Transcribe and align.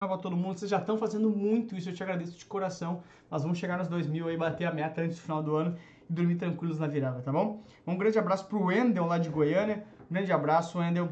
para 0.00 0.16
todo 0.16 0.34
mundo. 0.34 0.58
Vocês 0.58 0.70
já 0.70 0.78
estão 0.78 0.96
fazendo 0.96 1.28
muito 1.28 1.76
isso, 1.76 1.90
eu 1.90 1.94
te 1.94 2.02
agradeço 2.02 2.32
de 2.32 2.46
coração. 2.46 3.02
Nós 3.30 3.42
vamos 3.42 3.58
chegar 3.58 3.76
nos 3.76 3.86
2 3.86 4.06
mil 4.06 4.28
aí, 4.28 4.34
bater 4.34 4.64
a 4.64 4.72
meta 4.72 5.02
antes 5.02 5.18
do 5.18 5.20
final 5.20 5.42
do 5.42 5.54
ano 5.54 5.76
e 6.08 6.12
dormir 6.12 6.36
tranquilos 6.36 6.78
na 6.78 6.86
virada, 6.86 7.20
tá 7.20 7.30
bom? 7.30 7.62
Um 7.86 7.98
grande 7.98 8.18
abraço 8.18 8.46
pro 8.46 8.64
Wendel 8.64 9.04
lá 9.04 9.18
de 9.18 9.28
Goiânia. 9.28 9.84
Um 10.10 10.14
grande 10.14 10.32
abraço, 10.32 10.78
Wendel. 10.78 11.10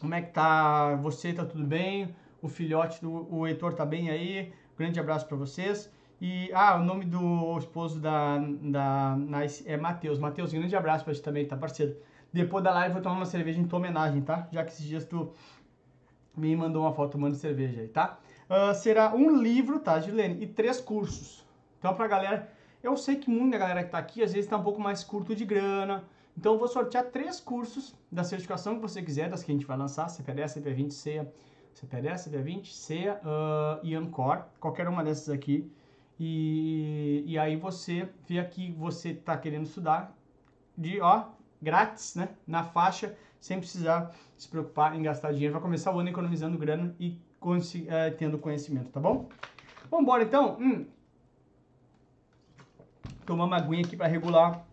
Como 0.00 0.12
é 0.12 0.22
que 0.22 0.32
tá 0.32 0.96
você? 0.96 1.32
Tá 1.32 1.44
tudo 1.44 1.62
bem? 1.62 2.12
O 2.42 2.48
filhote 2.48 3.00
do 3.00 3.32
o 3.32 3.46
Heitor 3.46 3.74
tá 3.74 3.86
bem 3.86 4.10
aí? 4.10 4.52
Grande 4.76 4.98
abraço 4.98 5.28
para 5.28 5.36
vocês. 5.36 5.88
E, 6.20 6.50
ah, 6.52 6.78
o 6.80 6.84
nome 6.84 7.04
do 7.04 7.56
esposo 7.58 8.00
da, 8.00 8.38
da 8.38 9.16
Nice 9.16 9.62
é 9.68 9.76
Matheus. 9.76 10.18
Matheus, 10.18 10.52
grande 10.52 10.74
abraço 10.74 11.04
pra 11.04 11.14
gente 11.14 11.22
também, 11.22 11.46
tá 11.46 11.56
parceiro? 11.56 11.96
Depois 12.32 12.62
da 12.64 12.72
live 12.72 12.88
eu 12.88 12.94
vou 12.94 13.02
tomar 13.02 13.16
uma 13.16 13.26
cerveja 13.26 13.60
em 13.60 13.64
tua 13.64 13.78
homenagem, 13.78 14.20
tá? 14.22 14.48
Já 14.50 14.64
que 14.64 14.72
esses 14.72 14.84
dias 14.84 15.04
tu 15.04 15.32
me 16.40 16.56
mandou 16.56 16.82
uma 16.82 16.92
foto 16.92 17.12
tomando 17.12 17.34
cerveja 17.34 17.80
aí, 17.80 17.88
tá? 17.88 18.18
Uh, 18.48 18.74
será 18.74 19.14
um 19.14 19.36
livro, 19.36 19.78
tá, 19.78 20.00
Gilene? 20.00 20.42
E 20.42 20.46
três 20.46 20.80
cursos. 20.80 21.46
Então, 21.78 21.94
pra 21.94 22.08
galera, 22.08 22.50
eu 22.82 22.96
sei 22.96 23.16
que 23.16 23.30
muita 23.30 23.58
galera 23.58 23.84
que 23.84 23.90
tá 23.90 23.98
aqui, 23.98 24.22
às 24.22 24.32
vezes 24.32 24.48
tá 24.48 24.56
um 24.56 24.62
pouco 24.62 24.80
mais 24.80 25.04
curto 25.04 25.34
de 25.36 25.44
grana. 25.44 26.04
Então, 26.36 26.54
eu 26.54 26.58
vou 26.58 26.68
sortear 26.68 27.04
três 27.04 27.38
cursos 27.38 27.94
da 28.10 28.24
certificação 28.24 28.74
que 28.74 28.80
você 28.80 29.02
quiser, 29.02 29.28
das 29.28 29.42
que 29.42 29.52
a 29.52 29.54
gente 29.54 29.66
vai 29.66 29.76
lançar, 29.76 30.08
CPDS, 30.08 30.56
CP20, 30.56 30.90
CEA, 30.90 31.32
CPDS, 31.74 32.28
CP20, 32.28 32.66
CEA 32.72 33.20
uh, 33.24 33.80
e 33.84 33.94
Ancor, 33.94 34.44
qualquer 34.58 34.88
uma 34.88 35.04
dessas 35.04 35.28
aqui. 35.28 35.70
E, 36.18 37.24
e 37.26 37.38
aí 37.38 37.56
você 37.56 38.08
vê 38.26 38.38
aqui, 38.38 38.72
você 38.72 39.14
tá 39.14 39.36
querendo 39.36 39.66
estudar 39.66 40.14
de, 40.76 41.00
ó, 41.00 41.24
grátis, 41.62 42.14
né, 42.14 42.30
na 42.46 42.62
faixa, 42.62 43.16
sem 43.40 43.58
precisar 43.58 44.14
se 44.36 44.48
preocupar 44.48 44.94
em 44.94 45.02
gastar 45.02 45.32
dinheiro. 45.32 45.54
Vai 45.54 45.62
começar 45.62 45.94
o 45.94 45.98
ano 45.98 46.08
economizando 46.08 46.58
grana 46.58 46.94
e 47.00 47.18
uh, 47.40 48.16
tendo 48.16 48.38
conhecimento, 48.38 48.90
tá 48.90 49.00
bom? 49.00 49.28
Vamos 49.90 50.04
embora 50.04 50.22
então. 50.22 50.56
Hum. 50.60 50.86
Tomar 53.24 53.44
uma 53.44 53.56
aguinha 53.56 53.84
aqui 53.84 53.96
para 53.96 54.06
regular 54.06 54.64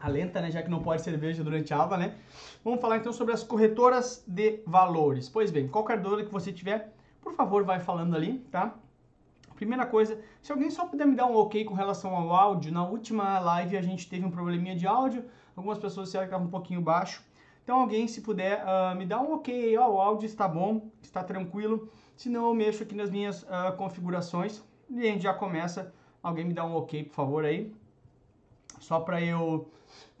a 0.00 0.08
lenta, 0.08 0.40
né? 0.40 0.50
Já 0.50 0.62
que 0.62 0.70
não 0.70 0.82
pode 0.82 1.02
cerveja 1.02 1.42
durante 1.42 1.72
a 1.72 1.78
aula, 1.78 1.96
né? 1.96 2.16
Vamos 2.64 2.80
falar 2.80 2.98
então 2.98 3.12
sobre 3.12 3.32
as 3.32 3.42
corretoras 3.42 4.24
de 4.26 4.60
valores. 4.66 5.28
Pois 5.28 5.50
bem, 5.50 5.68
qualquer 5.68 6.00
dúvida 6.00 6.24
que 6.24 6.32
você 6.32 6.52
tiver, 6.52 6.92
por 7.20 7.32
favor, 7.34 7.64
vai 7.64 7.80
falando 7.80 8.14
ali, 8.14 8.38
tá? 8.50 8.74
Primeira 9.54 9.86
coisa, 9.86 10.20
se 10.40 10.50
alguém 10.50 10.70
só 10.70 10.86
puder 10.86 11.06
me 11.06 11.14
dar 11.14 11.26
um 11.26 11.36
ok 11.36 11.64
com 11.64 11.74
relação 11.74 12.16
ao 12.16 12.34
áudio, 12.34 12.72
na 12.72 12.84
última 12.84 13.38
live 13.38 13.76
a 13.76 13.82
gente 13.82 14.08
teve 14.08 14.26
um 14.26 14.30
probleminha 14.30 14.74
de 14.74 14.88
áudio, 14.88 15.24
algumas 15.54 15.78
pessoas 15.78 16.08
disseram 16.08 16.24
que 16.24 16.30
estava 16.30 16.44
um 16.44 16.50
pouquinho 16.50 16.80
baixo. 16.80 17.22
Então 17.62 17.80
alguém, 17.80 18.08
se 18.08 18.20
puder, 18.20 18.64
uh, 18.64 18.96
me 18.96 19.06
dá 19.06 19.20
um 19.20 19.34
ok, 19.34 19.76
ó, 19.78 19.88
o 19.88 20.00
áudio 20.00 20.26
está 20.26 20.48
bom, 20.48 20.90
está 21.00 21.22
tranquilo. 21.22 21.88
Se 22.16 22.28
não, 22.28 22.46
eu 22.46 22.54
mexo 22.54 22.82
aqui 22.82 22.94
nas 22.94 23.10
minhas 23.10 23.42
uh, 23.44 23.76
configurações 23.76 24.62
e 24.90 25.00
a 25.00 25.12
gente 25.12 25.22
já 25.22 25.32
começa. 25.32 25.92
Alguém 26.22 26.44
me 26.44 26.54
dá 26.54 26.64
um 26.64 26.74
ok, 26.76 27.04
por 27.04 27.14
favor, 27.14 27.44
aí. 27.44 27.72
Só 28.80 29.00
para 29.00 29.20
eu 29.22 29.70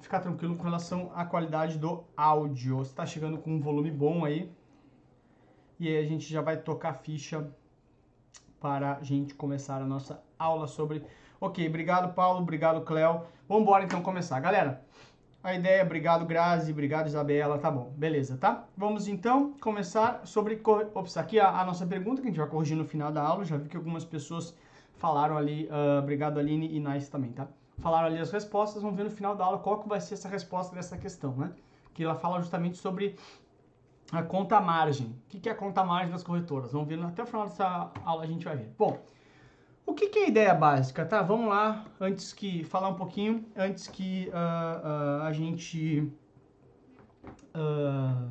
ficar 0.00 0.20
tranquilo 0.20 0.56
com 0.56 0.62
relação 0.62 1.10
à 1.14 1.24
qualidade 1.24 1.78
do 1.78 2.04
áudio. 2.16 2.82
Está 2.82 3.04
chegando 3.04 3.38
com 3.38 3.50
um 3.50 3.60
volume 3.60 3.90
bom 3.90 4.24
aí. 4.24 4.50
E 5.80 5.88
aí 5.88 5.98
a 6.04 6.08
gente 6.08 6.32
já 6.32 6.40
vai 6.40 6.56
tocar 6.56 6.90
a 6.90 6.94
ficha 6.94 7.50
para 8.60 8.98
a 8.98 9.02
gente 9.02 9.34
começar 9.34 9.82
a 9.82 9.86
nossa 9.86 10.22
aula 10.38 10.68
sobre... 10.68 11.04
Ok, 11.40 11.66
obrigado 11.66 12.14
Paulo, 12.14 12.40
obrigado 12.40 12.82
Cléo. 12.82 13.22
Vamos 13.48 13.64
embora 13.64 13.82
então 13.84 14.00
começar. 14.00 14.38
Galera, 14.38 14.84
a 15.42 15.54
ideia, 15.54 15.82
obrigado 15.82 16.24
Grazi, 16.24 16.70
obrigado 16.70 17.06
Isabela, 17.06 17.58
tá 17.58 17.70
bom, 17.70 17.92
beleza, 17.96 18.36
tá? 18.36 18.64
Vamos 18.76 19.08
então 19.08 19.54
começar 19.60 20.24
sobre, 20.24 20.60
ops, 20.94 21.16
aqui 21.16 21.40
a, 21.40 21.60
a, 21.60 21.64
nossa 21.64 21.84
pergunta 21.84 22.20
que 22.20 22.28
a 22.28 22.30
gente 22.30 22.38
vai 22.38 22.48
corrigir 22.48 22.76
no 22.76 22.84
final 22.84 23.10
da 23.10 23.22
aula, 23.22 23.44
já 23.44 23.56
vi 23.56 23.68
que 23.68 23.76
algumas 23.76 24.04
pessoas 24.04 24.56
falaram 24.94 25.36
ali, 25.36 25.68
uh, 25.68 25.98
obrigado 25.98 26.38
Aline 26.38 26.72
e 26.72 26.78
Nice 26.78 27.10
também, 27.10 27.32
tá? 27.32 27.48
Falaram 27.78 28.06
ali 28.06 28.18
as 28.18 28.30
respostas, 28.30 28.82
vamos 28.82 28.96
ver 28.96 29.04
no 29.04 29.10
final 29.10 29.34
da 29.34 29.44
aula 29.44 29.58
qual 29.58 29.80
que 29.80 29.88
vai 29.88 30.00
ser 30.00 30.14
essa 30.14 30.28
resposta 30.28 30.76
dessa 30.76 30.96
questão, 30.96 31.34
né? 31.34 31.52
Que 31.92 32.04
ela 32.04 32.14
fala 32.14 32.38
justamente 32.40 32.78
sobre 32.78 33.16
a 34.12 34.22
conta 34.22 34.60
margem. 34.60 35.06
O 35.26 35.40
que 35.40 35.48
é 35.48 35.52
a 35.52 35.54
conta 35.54 35.82
margem 35.82 36.12
das 36.12 36.22
corretoras? 36.22 36.70
Vamos 36.70 36.86
ver 36.86 37.02
até 37.02 37.22
o 37.22 37.26
final 37.26 37.46
dessa 37.46 37.90
aula 38.04 38.22
a 38.22 38.26
gente 38.26 38.44
vai 38.44 38.56
ver. 38.56 38.72
Bom, 38.78 38.98
o 39.84 39.94
que, 39.94 40.08
que, 40.08 40.18
é 40.20 40.24
a 40.24 40.28
ideia 40.28 40.54
básica, 40.54 41.04
tá? 41.04 41.22
Vamos 41.22 41.48
lá, 41.48 41.84
antes 42.00 42.32
que 42.32 42.64
falar 42.64 42.88
um 42.88 42.94
pouquinho, 42.94 43.44
antes 43.56 43.88
que 43.88 44.28
uh, 44.28 45.20
uh, 45.20 45.22
a 45.22 45.32
gente 45.32 46.10
uh, 47.54 48.30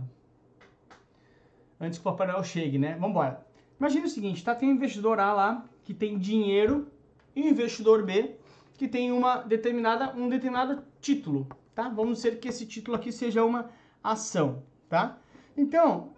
antes 1.79 1.99
que 1.99 2.07
o 2.07 2.11
Papai 2.11 2.27
Noel 2.27 2.43
chegue, 2.43 2.77
né? 2.77 2.93
Vamos 2.93 3.09
embora. 3.09 3.45
Imagina 3.79 4.05
o 4.05 4.09
seguinte, 4.09 4.43
tá? 4.43 4.55
Tem 4.55 4.69
um 4.69 4.73
investidor 4.73 5.19
A 5.19 5.33
lá 5.33 5.65
que 5.83 5.93
tem 5.93 6.17
dinheiro 6.17 6.87
e 7.35 7.43
um 7.43 7.47
investidor 7.47 8.03
B 8.03 8.35
que 8.77 8.87
tem 8.87 9.11
uma 9.11 9.37
determinada 9.37 10.13
um 10.15 10.29
determinado 10.29 10.83
título, 10.99 11.47
tá? 11.75 11.89
Vamos 11.89 12.17
dizer 12.17 12.39
que 12.39 12.47
esse 12.47 12.65
título 12.65 12.95
aqui 12.95 13.11
seja 13.11 13.43
uma 13.43 13.69
ação, 14.03 14.63
tá? 14.87 15.17
Então, 15.55 16.13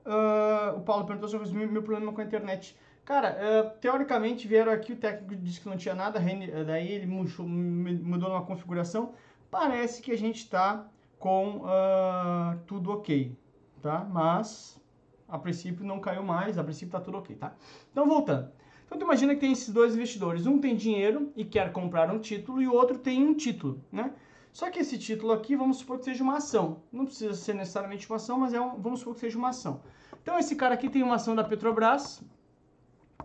o 0.77 0.81
Paulo 0.81 1.05
perguntou 1.05 1.27
sobre 1.27 1.50
o 1.50 1.71
meu 1.71 1.81
problema 1.81 2.13
com 2.13 2.21
a 2.21 2.23
internet. 2.23 2.77
Cara, 3.06 3.38
uh, 3.38 3.80
teoricamente 3.80 4.47
vieram 4.47 4.72
aqui, 4.72 4.94
o 4.94 4.96
técnico 4.96 5.36
disse 5.36 5.59
que 5.59 5.68
não 5.68 5.75
tinha 5.75 5.94
nada, 5.94 6.22
daí 6.66 6.90
ele 6.90 7.06
mudou, 7.06 7.46
mudou 7.46 8.30
uma 8.30 8.46
configuração. 8.46 9.14
Parece 9.52 10.02
que 10.02 10.12
a 10.12 10.18
gente 10.18 10.38
está 10.38 10.88
com 11.19 11.58
uh, 11.58 12.58
tudo 12.66 12.92
ok, 12.92 13.38
tá? 13.81 14.08
Mas, 14.09 14.81
a 15.28 15.38
princípio 15.38 15.86
não 15.86 16.00
caiu 16.00 16.24
mais, 16.24 16.58
a 16.58 16.63
princípio 16.63 16.88
está 16.88 17.00
tudo 17.02 17.18
ok, 17.18 17.36
tá? 17.36 17.53
Então, 17.92 18.08
voltando. 18.08 18.50
Então, 18.86 18.97
tu 18.97 19.03
imagina 19.03 19.34
que 19.34 19.42
tem 19.42 19.52
esses 19.52 19.69
dois 19.69 19.96
investidores. 19.96 20.46
Um 20.46 20.59
tem 20.59 20.75
dinheiro 20.75 21.31
e 21.36 21.44
quer 21.44 21.72
comprar 21.72 22.12
um 22.12 22.19
título 22.19 22.62
e 22.62 22.68
o 22.68 22.74
outro 22.74 22.97
tem 22.97 23.24
um 23.24 23.34
título, 23.34 23.84
né? 23.92 24.13
Só 24.52 24.69
que 24.69 24.80
esse 24.80 25.00
título 25.00 25.34
aqui, 25.34 25.56
vamos 25.56 25.78
supor 25.78 25.97
que 25.97 26.06
seja 26.06 26.24
uma 26.24 26.38
ação. 26.38 26.84
Não 26.92 27.06
precisa 27.06 27.34
ser 27.34 27.56
necessariamente 27.56 28.08
uma 28.08 28.18
ação, 28.18 28.38
mas 28.38 28.53
é 28.53 28.62
um, 28.62 28.80
vamos 28.80 29.00
supor 29.00 29.16
que 29.16 29.22
seja 29.22 29.38
uma 29.38 29.50
ação. 29.50 29.81
Então, 30.22 30.38
esse 30.38 30.56
cara 30.56 30.75
aqui 30.75 30.90
tem 30.90 31.02
uma 31.02 31.16
ação 31.16 31.36
da 31.36 31.44
Petrobras, 31.44 32.24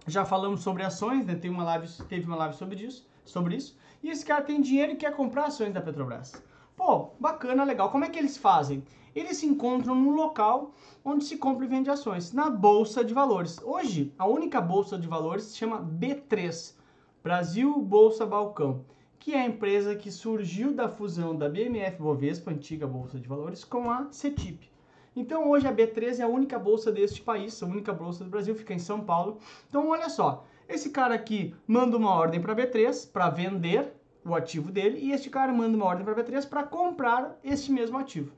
já 0.09 0.25
falamos 0.25 0.63
sobre 0.63 0.83
ações, 0.83 1.27
né? 1.27 1.35
Tem 1.35 1.51
uma 1.51 1.65
live, 1.65 1.89
teve 2.09 2.27
uma 2.27 2.37
live 2.37 2.57
sobre 2.57 2.85
isso, 2.85 3.07
sobre 3.25 3.57
isso. 3.57 3.77
E 4.03 4.11
esse 4.11 4.25
cara 4.25 4.43
tem 4.43 4.61
dinheiro 4.61 4.93
e 4.93 4.97
quer 4.97 5.15
comprar 5.15 5.47
ações 5.47 5.73
da 5.73 5.81
Petrobras. 5.81 6.43
Pô, 6.77 7.11
bacana, 7.19 7.65
legal. 7.65 7.91
Como 7.91 8.05
é 8.05 8.09
que 8.09 8.19
eles 8.19 8.37
fazem? 8.37 8.85
Eles 9.15 9.39
se 9.39 9.47
encontram 9.47 9.95
num 9.95 10.15
local 10.15 10.73
onde 11.05 11.25
se 11.25 11.37
compra 11.37 11.65
e 11.65 11.69
vende 11.69 11.91
ações, 11.91 12.33
na 12.33 12.49
Bolsa 12.49 13.05
de 13.05 13.13
Valores. 13.13 13.59
Hoje, 13.65 14.15
a 14.19 14.27
única 14.27 14.61
Bolsa 14.61 14.99
de 14.99 15.09
Valores 15.09 15.45
se 15.45 15.57
chama 15.57 15.81
B3, 15.81 16.75
Brasil 17.23 17.81
Bolsa 17.81 18.25
Balcão, 18.25 18.85
que 19.19 19.35
é 19.35 19.41
a 19.41 19.47
empresa 19.47 19.97
que 19.97 20.11
surgiu 20.11 20.73
da 20.73 20.89
fusão 20.89 21.37
da 21.37 21.49
BMF 21.49 22.01
Bovespa, 22.01 22.51
antiga 22.51 22.87
Bolsa 22.87 23.19
de 23.19 23.27
Valores, 23.27 23.65
com 23.65 23.91
a 23.91 24.07
CETIP. 24.13 24.71
Então 25.19 25.51
hoje 25.51 25.67
a 25.67 25.75
B3 25.75 26.21
é 26.21 26.23
a 26.23 26.29
única 26.29 26.61
bolsa 26.61 26.93
deste 26.93 27.21
país, 27.21 27.61
a 27.61 27.67
única 27.67 27.93
bolsa 27.93 28.23
do 28.23 28.31
Brasil, 28.31 28.55
fica 28.55 28.73
em 28.73 28.79
São 28.79 29.01
Paulo. 29.01 29.39
Então 29.69 29.89
olha 29.89 30.09
só, 30.09 30.47
esse 30.69 30.91
cara 30.91 31.13
aqui 31.13 31.57
manda 31.67 31.97
uma 31.97 32.13
ordem 32.13 32.41
para 32.41 32.53
a 32.53 32.57
B3 32.57 33.11
para 33.11 33.29
vender 33.29 33.93
o 34.25 34.33
ativo 34.33 34.71
dele 34.71 35.01
e 35.01 35.11
este 35.11 35.29
cara 35.29 35.53
manda 35.53 35.77
uma 35.77 35.87
ordem 35.87 36.05
para 36.05 36.13
a 36.13 36.25
B3 36.25 36.49
para 36.49 36.63
comprar 36.63 37.37
este 37.43 37.73
mesmo 37.73 37.99
ativo. 37.99 38.33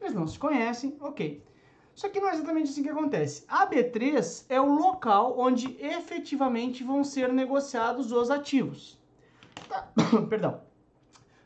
Eles 0.00 0.14
não 0.14 0.26
se 0.26 0.36
conhecem, 0.36 0.96
ok. 1.00 1.44
Só 1.94 2.08
que 2.08 2.18
não 2.18 2.28
é 2.28 2.32
exatamente 2.34 2.70
assim 2.70 2.82
que 2.82 2.88
acontece. 2.88 3.44
A 3.46 3.64
B3 3.64 4.46
é 4.48 4.60
o 4.60 4.74
local 4.74 5.38
onde 5.38 5.76
efetivamente 5.80 6.82
vão 6.82 7.04
ser 7.04 7.32
negociados 7.32 8.10
os 8.10 8.32
ativos. 8.32 9.00
Tá. 9.68 9.88
Perdão. 10.28 10.60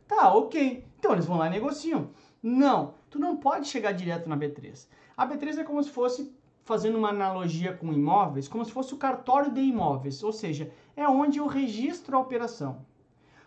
Tá, 0.08 0.34
ok. 0.34 0.86
Então 0.98 1.12
eles 1.12 1.26
vão 1.26 1.36
lá 1.36 1.48
e 1.48 1.50
negociam. 1.50 2.08
Não, 2.42 2.94
tu 3.10 3.18
não 3.18 3.36
pode 3.36 3.66
chegar 3.68 3.92
direto 3.92 4.28
na 4.28 4.36
B3. 4.36 4.86
A 5.16 5.26
B3 5.26 5.58
é 5.58 5.64
como 5.64 5.82
se 5.82 5.90
fosse, 5.90 6.32
fazendo 6.64 6.96
uma 6.96 7.10
analogia 7.10 7.74
com 7.74 7.92
imóveis, 7.92 8.48
como 8.48 8.64
se 8.64 8.72
fosse 8.72 8.94
o 8.94 8.96
cartório 8.96 9.52
de 9.52 9.60
imóveis, 9.60 10.22
ou 10.22 10.32
seja, 10.32 10.70
é 10.96 11.06
onde 11.08 11.38
eu 11.38 11.46
registro 11.46 12.16
a 12.16 12.20
operação. 12.20 12.86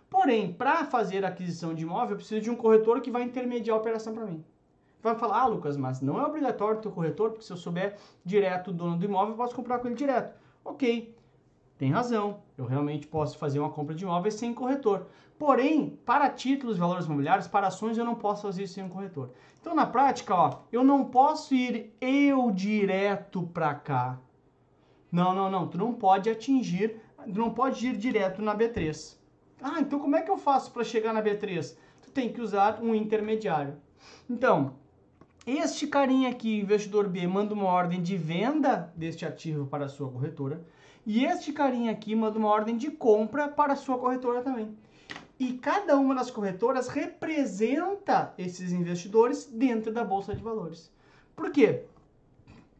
Porém, 0.10 0.54
para 0.54 0.86
fazer 0.86 1.26
a 1.26 1.30
aquisição 1.30 1.74
de 1.74 1.84
imóvel, 1.84 2.12
eu 2.12 2.18
preciso 2.18 2.42
de 2.42 2.52
um 2.52 2.56
corretor 2.56 3.02
que 3.02 3.10
vai 3.10 3.24
intermediar 3.24 3.76
a 3.76 3.80
operação 3.80 4.14
para 4.14 4.26
mim. 4.26 4.44
Vai 5.02 5.16
falar, 5.16 5.42
ah, 5.42 5.48
Lucas, 5.48 5.76
mas 5.76 6.02
não 6.02 6.20
é 6.20 6.26
obrigatório 6.26 6.80
ter 6.80 6.92
corretor, 6.92 7.32
porque 7.32 7.44
se 7.44 7.52
eu 7.52 7.58
souber 7.58 7.98
direto 8.24 8.70
o 8.70 8.74
dono 8.74 8.98
do 8.98 9.06
imóvel, 9.06 9.34
eu 9.34 9.38
posso 9.38 9.56
comprar 9.56 9.80
com 9.80 9.88
ele 9.88 9.96
direto. 9.96 10.38
Ok, 10.64 11.16
tem 11.84 11.92
razão, 11.92 12.40
eu 12.58 12.64
realmente 12.64 13.06
posso 13.06 13.38
fazer 13.38 13.60
uma 13.60 13.70
compra 13.70 13.94
de 13.94 14.06
imóveis 14.06 14.36
sem 14.36 14.54
corretor. 14.54 15.08
Porém, 15.38 16.00
para 16.06 16.30
títulos 16.30 16.78
valores 16.78 17.08
imobiliários, 17.08 17.46
para 17.46 17.68
ações, 17.68 17.98
eu 17.98 18.06
não 18.06 18.16
posso 18.16 18.44
fazer 18.44 18.64
isso 18.64 18.76
sem 18.76 18.86
um 18.86 18.90
corretor. 18.90 19.32
Então, 19.60 19.76
na 19.76 19.86
prática, 19.86 20.34
ó, 20.34 20.60
eu 20.72 20.82
não 20.82 21.04
posso 21.04 21.54
ir 21.54 21.94
eu 22.00 22.50
direto 22.52 23.44
para 23.54 23.76
cá. 23.76 24.18
Não, 25.12 25.36
não, 25.36 25.52
não. 25.52 25.68
Tu 25.68 25.78
não 25.78 25.94
pode 25.94 26.30
atingir, 26.30 27.02
tu 27.18 27.38
não 27.38 27.54
pode 27.54 27.86
ir 27.86 27.98
direto 27.98 28.42
na 28.42 28.56
B3. 28.56 29.18
Ah, 29.62 29.82
então 29.82 30.00
como 30.00 30.16
é 30.16 30.22
que 30.22 30.32
eu 30.32 30.38
faço 30.38 30.72
para 30.72 30.86
chegar 30.86 31.12
na 31.12 31.22
B3? 31.22 31.76
Tu 32.02 32.12
tem 32.12 32.32
que 32.32 32.40
usar 32.40 32.82
um 32.82 32.96
intermediário. 32.96 33.76
Então, 34.30 34.76
este 35.46 35.86
carinha 35.86 36.30
aqui, 36.30 36.62
investidor 36.62 37.10
B, 37.10 37.28
manda 37.28 37.54
uma 37.54 37.66
ordem 37.66 38.02
de 38.02 38.16
venda 38.16 38.94
deste 38.96 39.26
ativo 39.26 39.66
para 39.66 39.84
a 39.84 39.90
sua 39.90 40.10
corretora 40.10 40.64
E 41.06 41.26
este 41.26 41.52
carinha 41.52 41.92
aqui 41.92 42.16
manda 42.16 42.40
uma 42.40 42.50
ordem 42.50 42.78
de 42.78 42.90
compra 42.90 43.48
para 43.48 43.74
a 43.74 43.76
sua 43.76 43.98
corretora 43.98 44.42
também. 44.42 44.78
E 45.40 45.54
cada 45.54 45.98
uma 45.98 46.16
das 46.16 46.32
corretoras 46.32 46.88
representa 46.88 48.34
esses 48.38 48.72
investidores 48.72 49.46
dentro 49.46 49.92
da 49.92 50.04
bolsa 50.04 50.34
de 50.34 50.42
valores. 50.42 50.92
Por 51.36 51.52
quê? 51.52 51.84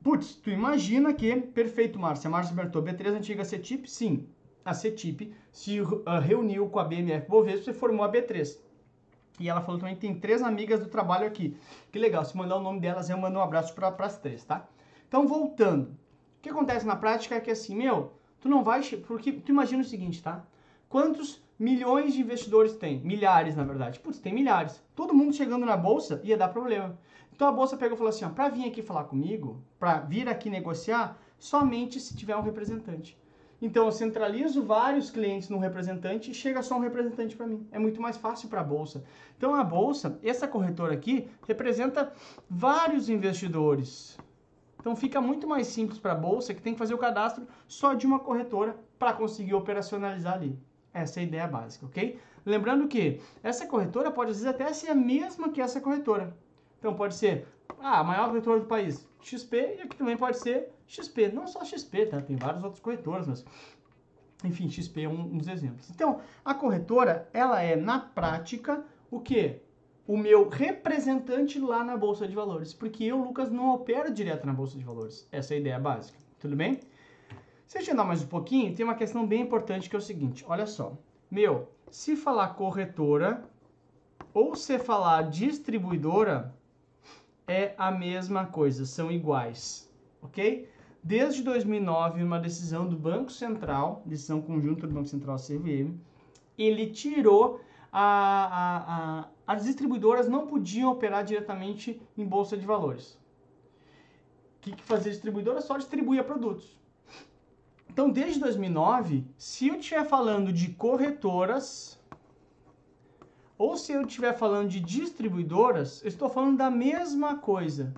Putz, 0.02 0.36
tu 0.36 0.50
imagina 0.50 1.14
que, 1.14 1.36
perfeito, 1.36 2.00
Márcia, 2.00 2.30
Márcia 2.30 2.56
Bertou, 2.56 2.84
B3 2.84 3.08
antiga 3.08 3.44
CETIP, 3.44 3.90
sim, 3.90 4.28
a 4.64 4.74
CETIP 4.74 5.34
se 5.52 5.82
uh, 5.82 6.04
reuniu 6.22 6.70
com 6.70 6.80
a 6.80 6.84
BMF 6.84 7.28
Bovespa 7.28 7.72
e 7.72 7.74
formou 7.74 8.06
a 8.06 8.12
B3. 8.12 8.58
E 9.40 9.50
ela 9.50 9.62
falou 9.62 9.80
também 9.80 9.96
que 9.96 10.02
tem 10.02 10.18
três 10.18 10.42
amigas 10.42 10.80
do 10.80 10.88
trabalho 10.88 11.26
aqui. 11.26 11.58
Que 11.92 12.00
legal, 12.00 12.24
se 12.24 12.38
mandar 12.38 12.58
o 12.58 12.62
nome 12.62 12.80
delas, 12.80 13.10
eu 13.10 13.18
mando 13.18 13.40
um 13.40 13.42
abraço 13.42 13.74
para 13.74 13.90
as 14.06 14.18
três, 14.20 14.44
tá? 14.44 14.68
Então, 15.08 15.28
voltando. 15.28 15.98
Que 16.44 16.50
acontece 16.50 16.86
na 16.86 16.98
prática 16.98 17.36
é 17.36 17.40
que 17.40 17.50
assim, 17.50 17.74
meu, 17.74 18.12
tu 18.42 18.50
não 18.50 18.66
vai... 18.66 18.84
Porque 19.08 19.32
tu 19.32 19.50
imagina 19.50 19.82
o 19.82 19.86
seguinte, 19.86 20.22
tá? 20.22 20.46
Quantos 20.90 21.42
milhões 21.58 22.14
de 22.14 22.20
investidores 22.20 22.76
tem? 22.76 23.00
Milhares, 23.00 23.56
na 23.56 23.64
verdade. 23.64 23.98
Putz, 23.98 24.20
tem 24.20 24.34
milhares. 24.34 24.84
Todo 24.94 25.14
mundo 25.14 25.34
chegando 25.34 25.66
na 25.66 25.78
bolsa 25.78 26.20
ia 26.22 26.36
dar 26.36 26.50
problema. 26.50 27.00
Então 27.34 27.48
a 27.48 27.52
bolsa 27.52 27.78
pegou 27.78 27.96
e 27.96 27.98
falou 27.98 28.10
assim, 28.10 28.26
ó, 28.26 28.30
para 28.30 28.50
vir 28.50 28.68
aqui 28.68 28.82
falar 28.82 29.06
comigo, 29.06 29.64
para 29.80 30.00
vir 30.00 30.28
aqui 30.28 30.50
negociar, 30.50 31.18
somente 31.40 31.98
se 31.98 32.14
tiver 32.14 32.36
um 32.36 32.42
representante. 32.42 33.18
Então 33.62 33.86
eu 33.86 33.92
centralizo 33.94 34.62
vários 34.62 35.10
clientes 35.10 35.48
no 35.48 35.60
representante 35.60 36.30
e 36.30 36.34
chega 36.34 36.62
só 36.62 36.76
um 36.76 36.82
representante 36.82 37.38
para 37.38 37.48
mim. 37.48 37.66
É 37.72 37.80
muito 37.80 38.02
mais 38.02 38.18
fácil 38.18 38.50
para 38.50 38.60
a 38.60 38.66
bolsa. 38.66 39.06
Então 39.38 39.56
a 39.56 39.64
bolsa, 39.64 40.20
essa 40.22 40.46
corretora 40.46 40.94
aqui, 40.94 41.30
representa 41.48 42.12
vários 42.50 43.08
investidores. 43.08 44.18
Então 44.84 44.98
fica 44.98 45.22
muito 45.22 45.48
mais 45.48 45.68
simples 45.68 45.98
para 45.98 46.12
a 46.12 46.16
bolsa 46.16 46.54
que 46.54 46.62
tem 46.62 46.74
que 46.74 46.78
fazer 46.78 46.94
o 46.94 46.98
cadastro 46.98 47.48
só 47.70 47.94
de 47.94 48.06
uma 48.06 48.20
corretora 48.20 48.76
para 49.00 49.14
conseguir 49.14 49.54
operacionalizar 49.54 50.34
ali. 50.34 50.60
Essa 50.94 51.22
é 51.22 51.24
a 51.24 51.26
ideia 51.26 51.48
básica, 51.48 51.86
ok? 51.86 52.20
Lembrando 52.46 52.90
que 52.90 53.22
essa 53.42 53.66
corretora 53.66 54.12
pode 54.12 54.32
às 54.32 54.42
vezes 54.42 54.54
até 54.54 54.74
ser 54.74 54.90
a 54.90 54.96
mesma 54.96 55.48
que 55.48 55.62
essa 55.62 55.80
corretora. 55.80 56.36
Então 56.80 56.94
pode 56.96 57.16
ser 57.16 57.48
ah, 57.80 58.00
a 58.00 58.04
maior 58.04 58.28
corretora 58.28 58.60
do 58.60 58.66
país, 58.66 59.08
XP, 59.22 59.78
e 59.78 59.82
aqui 59.84 59.96
também 59.96 60.18
pode 60.18 60.38
ser 60.40 60.70
XP. 60.86 61.30
Não 61.30 61.48
só 61.48 61.64
XP, 61.64 62.08
tá? 62.08 62.22
Tem 62.22 62.36
vários 62.36 62.62
outros 62.62 62.82
corretores, 62.82 63.26
mas 63.26 63.46
enfim, 64.44 64.70
XP 64.70 65.04
é 65.04 65.08
um, 65.08 65.38
dos 65.38 65.48
exemplos. 65.48 65.90
Então, 65.92 66.20
a 66.44 66.54
corretora, 66.54 67.30
ela 67.32 67.62
é 67.62 67.78
na 67.78 68.00
prática 68.00 68.84
o 69.10 69.22
que? 69.22 69.62
O 70.06 70.18
meu 70.18 70.50
representante 70.50 71.60
lá 71.60 71.84
na 71.84 71.96
bolsa 71.96 72.28
de 72.28 72.36
valores, 72.36 72.74
porque 72.74 73.06
eu, 73.06 73.18
Lucas, 73.18 73.50
não 73.50 73.74
opero 73.74 74.14
direto 74.14 74.46
na 74.46 74.54
bolsa 74.54 74.78
de 74.78 74.84
valores. 74.84 75.28
Essa 75.32 75.54
é 75.54 75.58
a 75.58 75.60
ideia 75.60 75.80
básica. 75.80 76.20
Tudo 76.40 76.56
bem? 76.58 76.80
Se 77.66 77.78
a 77.78 77.82
gente 77.82 77.94
andar 77.94 78.04
mais 78.04 78.22
um 78.22 78.28
pouquinho, 78.28 78.76
tem 78.76 78.84
uma 78.84 78.96
questão 78.96 79.26
bem 79.26 79.42
importante 79.42 79.90
que 79.90 79.96
é 79.96 80.00
o 80.00 80.02
seguinte: 80.02 80.44
olha 80.48 80.66
só. 80.66 80.98
Meu, 81.32 81.70
se 81.90 82.16
falar 82.16 82.50
corretora 82.50 83.44
ou 84.34 84.56
se 84.56 84.78
falar 84.78 85.30
distribuidora, 85.30 86.54
é 87.48 87.74
a 87.78 87.92
mesma 87.92 88.46
coisa, 88.46 88.86
são 88.86 89.12
iguais, 89.12 89.90
ok? 90.22 90.70
Desde 91.04 91.44
2009, 91.44 92.24
uma 92.24 92.40
decisão 92.40 92.88
do 92.88 92.96
Banco 92.96 93.32
Central, 93.32 94.02
decisão 94.06 94.42
conjunta 94.42 94.88
do 94.88 94.94
Banco 94.94 95.08
Central 95.08 95.38
CVM, 95.38 95.98
ele 96.58 96.88
tirou 96.88 97.60
a, 97.92 99.20
a, 99.22 99.28
as 99.46 99.64
distribuidoras 99.64 100.28
não 100.28 100.48
podiam 100.48 100.92
operar 100.92 101.24
diretamente 101.24 102.02
em 102.18 102.26
bolsa 102.26 102.56
de 102.56 102.66
valores. 102.66 103.14
O 104.58 104.62
que, 104.62 104.72
que 104.72 104.84
fazia 104.84 105.12
a 105.12 105.14
distribuidora? 105.14 105.62
Só 105.62 105.78
distribuía 105.78 106.24
produtos. 106.24 106.80
Então, 107.90 108.10
desde 108.10 108.40
2009, 108.40 109.26
se 109.38 109.68
eu 109.68 109.76
estiver 109.76 110.06
falando 110.06 110.52
de 110.52 110.70
corretoras, 110.70 112.00
ou 113.58 113.78
se 113.78 113.92
eu 113.92 114.02
estiver 114.02 114.34
falando 114.34 114.70
de 114.70 114.80
distribuidoras, 114.80 116.02
eu 116.02 116.08
estou 116.08 116.30
falando 116.30 116.58
da 116.58 116.72
mesma 116.72 117.38
coisa, 117.38 117.94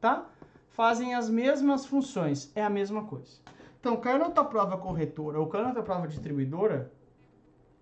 tá? 0.00 0.28
Fazem 0.70 1.14
as 1.14 1.30
mesmas 1.30 1.86
funções, 1.86 2.50
é 2.54 2.64
a 2.64 2.70
mesma 2.70 3.04
coisa. 3.04 3.40
Então, 3.78 3.96
caiu 3.98 4.18
na 4.18 4.30
tua 4.30 4.44
prova 4.44 4.76
corretora 4.76 5.38
ou 5.38 5.46
caiu 5.46 5.64
na 5.64 5.72
tua 5.72 5.82
prova 5.82 6.08
distribuidora, 6.08 6.92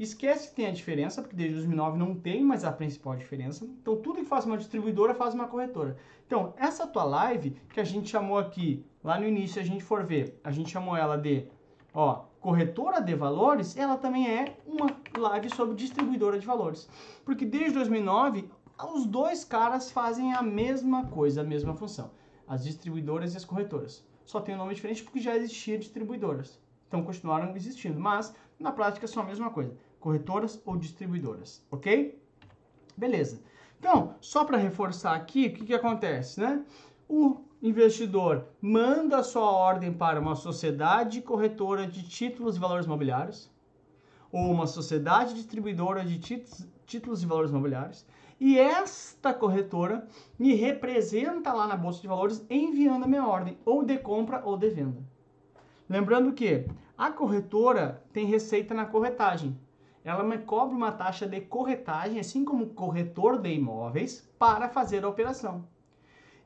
esquece 0.04 0.48
que 0.48 0.54
tem 0.54 0.66
a 0.66 0.70
diferença, 0.70 1.20
porque 1.20 1.36
desde 1.36 1.56
2009 1.56 1.98
não 1.98 2.14
tem 2.14 2.42
mais 2.42 2.64
a 2.64 2.72
principal 2.72 3.16
diferença. 3.16 3.64
Então, 3.64 3.96
tudo 3.96 4.20
que 4.20 4.24
faz 4.24 4.44
uma 4.44 4.56
distribuidora 4.56 5.14
faz 5.14 5.34
uma 5.34 5.48
corretora. 5.48 5.96
Então, 6.26 6.54
essa 6.56 6.86
tua 6.86 7.04
live, 7.04 7.56
que 7.72 7.80
a 7.80 7.84
gente 7.84 8.08
chamou 8.08 8.38
aqui, 8.38 8.84
lá 9.02 9.18
no 9.18 9.26
início, 9.26 9.60
a 9.60 9.64
gente 9.64 9.82
for 9.82 10.04
ver, 10.04 10.40
a 10.42 10.50
gente 10.50 10.70
chamou 10.70 10.96
ela 10.96 11.16
de, 11.16 11.46
ó, 11.92 12.24
corretora 12.40 13.00
de 13.00 13.14
valores, 13.14 13.76
ela 13.76 13.96
também 13.96 14.28
é 14.28 14.56
uma 14.66 14.86
live 15.16 15.48
sobre 15.50 15.74
distribuidora 15.74 16.38
de 16.38 16.46
valores. 16.46 16.88
Porque 17.24 17.44
desde 17.44 17.74
2009, 17.74 18.48
os 18.92 19.06
dois 19.06 19.44
caras 19.44 19.90
fazem 19.90 20.32
a 20.32 20.42
mesma 20.42 21.06
coisa, 21.06 21.40
a 21.40 21.44
mesma 21.44 21.74
função. 21.74 22.10
As 22.46 22.64
distribuidoras 22.64 23.34
e 23.34 23.36
as 23.36 23.44
corretoras. 23.44 24.04
Só 24.24 24.40
tem 24.40 24.54
um 24.54 24.58
nome 24.58 24.74
diferente 24.74 25.02
porque 25.02 25.20
já 25.20 25.36
existia 25.36 25.78
distribuidoras. 25.78 26.58
Então 26.88 27.02
continuaram 27.02 27.54
existindo, 27.56 27.98
mas 27.98 28.34
na 28.64 28.72
prática 28.72 29.06
são 29.06 29.22
a 29.22 29.26
mesma 29.26 29.50
coisa. 29.50 29.76
Corretoras 30.00 30.60
ou 30.64 30.76
distribuidoras, 30.76 31.64
ok? 31.70 32.18
Beleza. 32.96 33.42
Então, 33.78 34.14
só 34.20 34.44
para 34.44 34.56
reforçar 34.56 35.14
aqui, 35.14 35.46
o 35.46 35.52
que, 35.52 35.66
que 35.66 35.74
acontece, 35.74 36.40
né? 36.40 36.64
O 37.08 37.42
investidor 37.62 38.46
manda 38.60 39.22
sua 39.22 39.50
ordem 39.50 39.92
para 39.92 40.18
uma 40.20 40.34
sociedade 40.34 41.20
corretora 41.20 41.86
de 41.86 42.02
títulos 42.08 42.56
e 42.56 42.60
valores 42.60 42.86
mobiliários 42.86 43.50
ou 44.32 44.50
uma 44.50 44.66
sociedade 44.66 45.34
distribuidora 45.34 46.04
de 46.04 46.18
títulos 46.86 47.22
e 47.22 47.26
valores 47.26 47.50
mobiliários 47.50 48.06
e 48.40 48.58
esta 48.58 49.32
corretora 49.32 50.06
me 50.38 50.54
representa 50.54 51.52
lá 51.52 51.66
na 51.66 51.76
bolsa 51.76 52.00
de 52.00 52.08
valores 52.08 52.44
enviando 52.50 53.04
a 53.04 53.08
minha 53.08 53.26
ordem 53.26 53.56
ou 53.64 53.84
de 53.84 53.96
compra 53.98 54.42
ou 54.44 54.56
de 54.56 54.70
venda. 54.70 55.02
Lembrando 55.88 56.32
que 56.32 56.66
a 56.96 57.10
corretora 57.10 58.04
tem 58.12 58.26
receita 58.26 58.72
na 58.72 58.86
corretagem. 58.86 59.58
Ela 60.04 60.22
me 60.22 60.38
cobra 60.38 60.76
uma 60.76 60.92
taxa 60.92 61.26
de 61.26 61.40
corretagem, 61.40 62.20
assim 62.20 62.44
como 62.44 62.64
o 62.64 62.70
corretor 62.70 63.38
de 63.38 63.52
imóveis, 63.52 64.28
para 64.38 64.68
fazer 64.68 65.04
a 65.04 65.08
operação. 65.08 65.66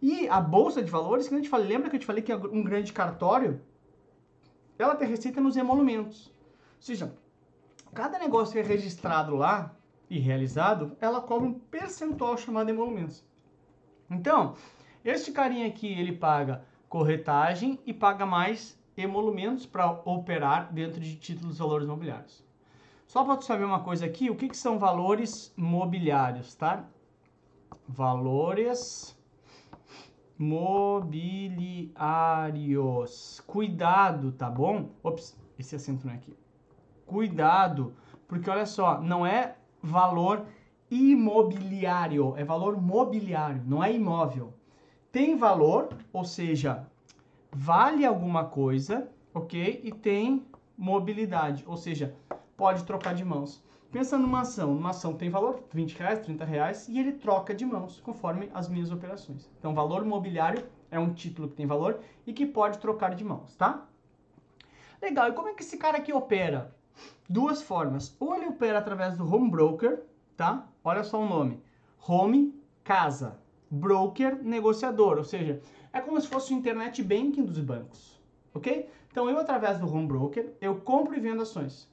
E 0.01 0.29
a 0.29 0.41
bolsa 0.41 0.83
de 0.83 0.91
valores, 0.91 1.29
que 1.29 1.35
a 1.35 1.37
gente 1.37 1.49
falei, 1.49 1.67
lembra 1.67 1.91
que 1.91 1.97
eu 1.97 2.01
te 2.01 2.07
falei 2.07 2.23
que 2.23 2.31
é 2.31 2.37
um 2.37 2.63
grande 2.63 2.93
cartório? 2.93 3.61
Ela 4.79 4.95
tem 4.95 5.09
receita 5.09 5.41
nos 5.41 5.57
emolumentos. 5.57 6.29
Ou 6.29 6.83
seja, 6.83 7.13
cada 7.93 8.19
negócio 8.19 8.53
que 8.53 8.61
é 8.61 8.63
registrado 8.63 9.35
lá 9.35 9.75
e 10.09 10.21
realizado, 10.21 10.97
ela 11.01 11.21
cobra 11.21 11.49
um 11.49 11.55
percentual 11.55 12.39
chamado 12.39 12.71
emolumentos. 12.71 13.25
Então, 14.09 14.55
este 15.05 15.33
carinha 15.33 15.67
aqui, 15.67 15.89
ele 15.89 16.13
paga 16.13 16.65
corretagem 16.89 17.79
e 17.85 17.93
paga 17.93 18.25
mais 18.25 18.78
emolumentos 18.99 19.65
para 19.65 19.91
operar 20.05 20.73
dentro 20.73 21.01
de 21.01 21.17
títulos 21.17 21.55
de 21.55 21.61
valores 21.61 21.87
mobiliários. 21.87 22.45
Só 23.07 23.25
para 23.25 23.37
tu 23.37 23.45
saber 23.45 23.65
uma 23.65 23.81
coisa 23.81 24.05
aqui, 24.05 24.29
o 24.29 24.37
que, 24.37 24.49
que 24.49 24.57
são 24.57 24.79
valores 24.79 25.55
mobiliários, 25.57 26.55
tá? 26.55 26.85
Valores 27.87 29.17
mobiliários. 30.37 31.89
Cuidado, 33.47 34.33
tá 34.33 34.51
bom? 34.51 34.91
Ops, 35.03 35.39
esse 35.59 35.75
acento 35.75 36.07
não 36.07 36.13
é 36.13 36.17
aqui. 36.17 36.37
Cuidado, 37.07 37.95
porque 38.27 38.51
olha 38.51 38.67
só, 38.67 39.01
não 39.01 39.25
é 39.25 39.57
valor 39.83 40.45
imobiliário, 40.91 42.35
é 42.37 42.45
valor 42.45 42.81
mobiliário, 42.81 43.63
não 43.67 43.83
é 43.83 43.93
imóvel. 43.93 44.53
Tem 45.11 45.35
valor, 45.37 45.89
ou 46.13 46.25
seja, 46.25 46.87
vale 47.53 48.05
alguma 48.05 48.45
coisa, 48.45 49.09
ok? 49.35 49.81
E 49.85 49.93
tem 49.93 50.47
mobilidade, 50.77 51.65
ou 51.67 51.77
seja, 51.77 52.15
pode 52.57 52.85
trocar 52.85 53.15
de 53.15 53.25
mãos. 53.25 53.63
Pensa 53.91 54.19
numa 54.19 54.43
ação. 54.43 54.77
Uma 54.77 54.91
ação 54.91 55.15
tem 55.15 55.31
valor, 55.31 55.63
20 55.73 55.99
reais, 55.99 56.21
30 56.21 56.45
reais, 56.45 56.89
e 56.89 56.99
ele 56.99 57.13
troca 57.13 57.55
de 57.55 57.65
mãos 57.65 58.01
conforme 58.01 58.51
as 58.53 58.69
minhas 58.69 58.91
operações. 58.91 59.51
Então, 59.59 59.75
valor 59.75 60.05
imobiliário 60.05 60.63
é 60.91 60.99
um 60.99 61.13
título 61.13 61.49
que 61.49 61.57
tem 61.57 61.67
valor 61.67 62.01
e 62.27 62.33
que 62.33 62.45
pode 62.45 62.79
trocar 62.79 63.15
de 63.15 63.25
mãos, 63.25 63.57
tá? 63.57 63.87
Legal, 65.01 65.29
e 65.29 65.33
como 65.33 65.49
é 65.49 65.55
que 65.55 65.63
esse 65.63 65.79
cara 65.79 65.99
aqui 65.99 66.13
opera? 66.13 66.75
Duas 67.29 67.63
formas. 67.63 68.17
Ou 68.21 68.35
ele 68.35 68.47
opera 68.47 68.79
através 68.79 69.17
do 69.17 69.33
home 69.33 69.51
broker, 69.51 70.03
tá? 70.37 70.67
Olha 70.85 71.03
só 71.03 71.21
o 71.21 71.29
nome. 71.29 71.63
Home, 72.07 72.55
casa. 72.85 73.39
Broker, 73.71 74.43
negociador. 74.43 75.19
Ou 75.19 75.25
seja, 75.25 75.63
é 75.99 76.01
como 76.01 76.21
se 76.21 76.29
fosse 76.29 76.53
o 76.53 76.57
internet 76.57 77.03
banking 77.03 77.45
dos 77.45 77.59
bancos, 77.59 78.21
ok? 78.55 78.89
Então, 79.11 79.29
eu 79.29 79.39
através 79.39 79.79
do 79.79 79.93
home 79.93 80.07
broker, 80.07 80.53
eu 80.61 80.77
compro 80.77 81.17
e 81.17 81.21
vendo 81.21 81.43
ações. 81.43 81.89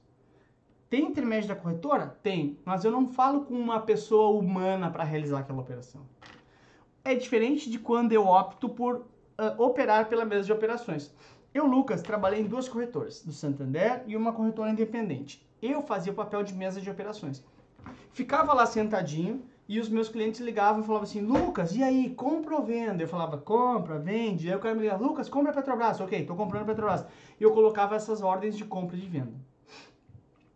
Tem 0.89 1.03
intermédio 1.03 1.50
da 1.50 1.55
corretora? 1.55 2.15
Tem, 2.21 2.59
mas 2.63 2.85
eu 2.85 2.91
não 2.91 3.07
falo 3.07 3.45
com 3.45 3.55
uma 3.55 3.81
pessoa 3.81 4.29
humana 4.38 4.89
para 4.89 5.03
realizar 5.03 5.39
aquela 5.39 5.59
operação. 5.59 6.01
É 7.03 7.15
diferente 7.15 7.69
de 7.69 7.79
quando 7.79 8.12
eu 8.12 8.27
opto 8.27 8.69
por 8.69 8.97
uh, 8.97 9.62
operar 9.62 10.07
pela 10.07 10.24
mesa 10.24 10.43
de 10.43 10.53
operações. 10.53 11.13
Eu, 11.53 11.65
Lucas, 11.65 12.01
trabalhei 12.01 12.41
em 12.41 12.47
duas 12.47 12.67
corretoras, 12.69 13.24
do 13.24 13.31
Santander 13.31 14.03
e 14.05 14.15
uma 14.15 14.33
corretora 14.33 14.69
independente. 14.69 15.45
Eu 15.62 15.81
fazia 15.81 16.12
o 16.12 16.15
papel 16.15 16.43
de 16.43 16.53
mesa 16.53 16.79
de 16.79 16.89
operações. 16.89 17.43
Ficava 18.12 18.53
lá 18.53 18.65
sentadinho 18.65 19.43
e 19.67 19.79
os 19.79 19.89
meus 19.89 20.10
clientes 20.10 20.39
ligavam 20.41 20.81
e 20.81 20.86
falavam 20.86 21.07
assim, 21.07 21.22
Lucas, 21.22 21.75
e 21.75 21.81
aí, 21.81 22.12
compra 22.12 22.55
ou 22.55 22.63
venda? 22.63 23.01
Eu 23.01 23.07
falava, 23.07 23.38
compra, 23.38 23.98
vende. 23.98 24.48
Aí 24.48 24.55
o 24.55 24.60
cara 24.60 24.75
me 24.75 24.81
ligava, 24.81 25.03
Lucas, 25.03 25.27
compra 25.27 25.51
Petrobras. 25.51 26.00
Ok, 26.00 26.24
tô 26.24 26.36
comprando 26.36 26.67
Petrobras. 26.67 27.05
E 27.39 27.43
eu 27.43 27.51
colocava 27.51 27.95
essas 27.95 28.22
ordens 28.22 28.55
de 28.55 28.63
compra 28.63 28.95
e 28.95 29.00
de 29.01 29.07
venda. 29.07 29.34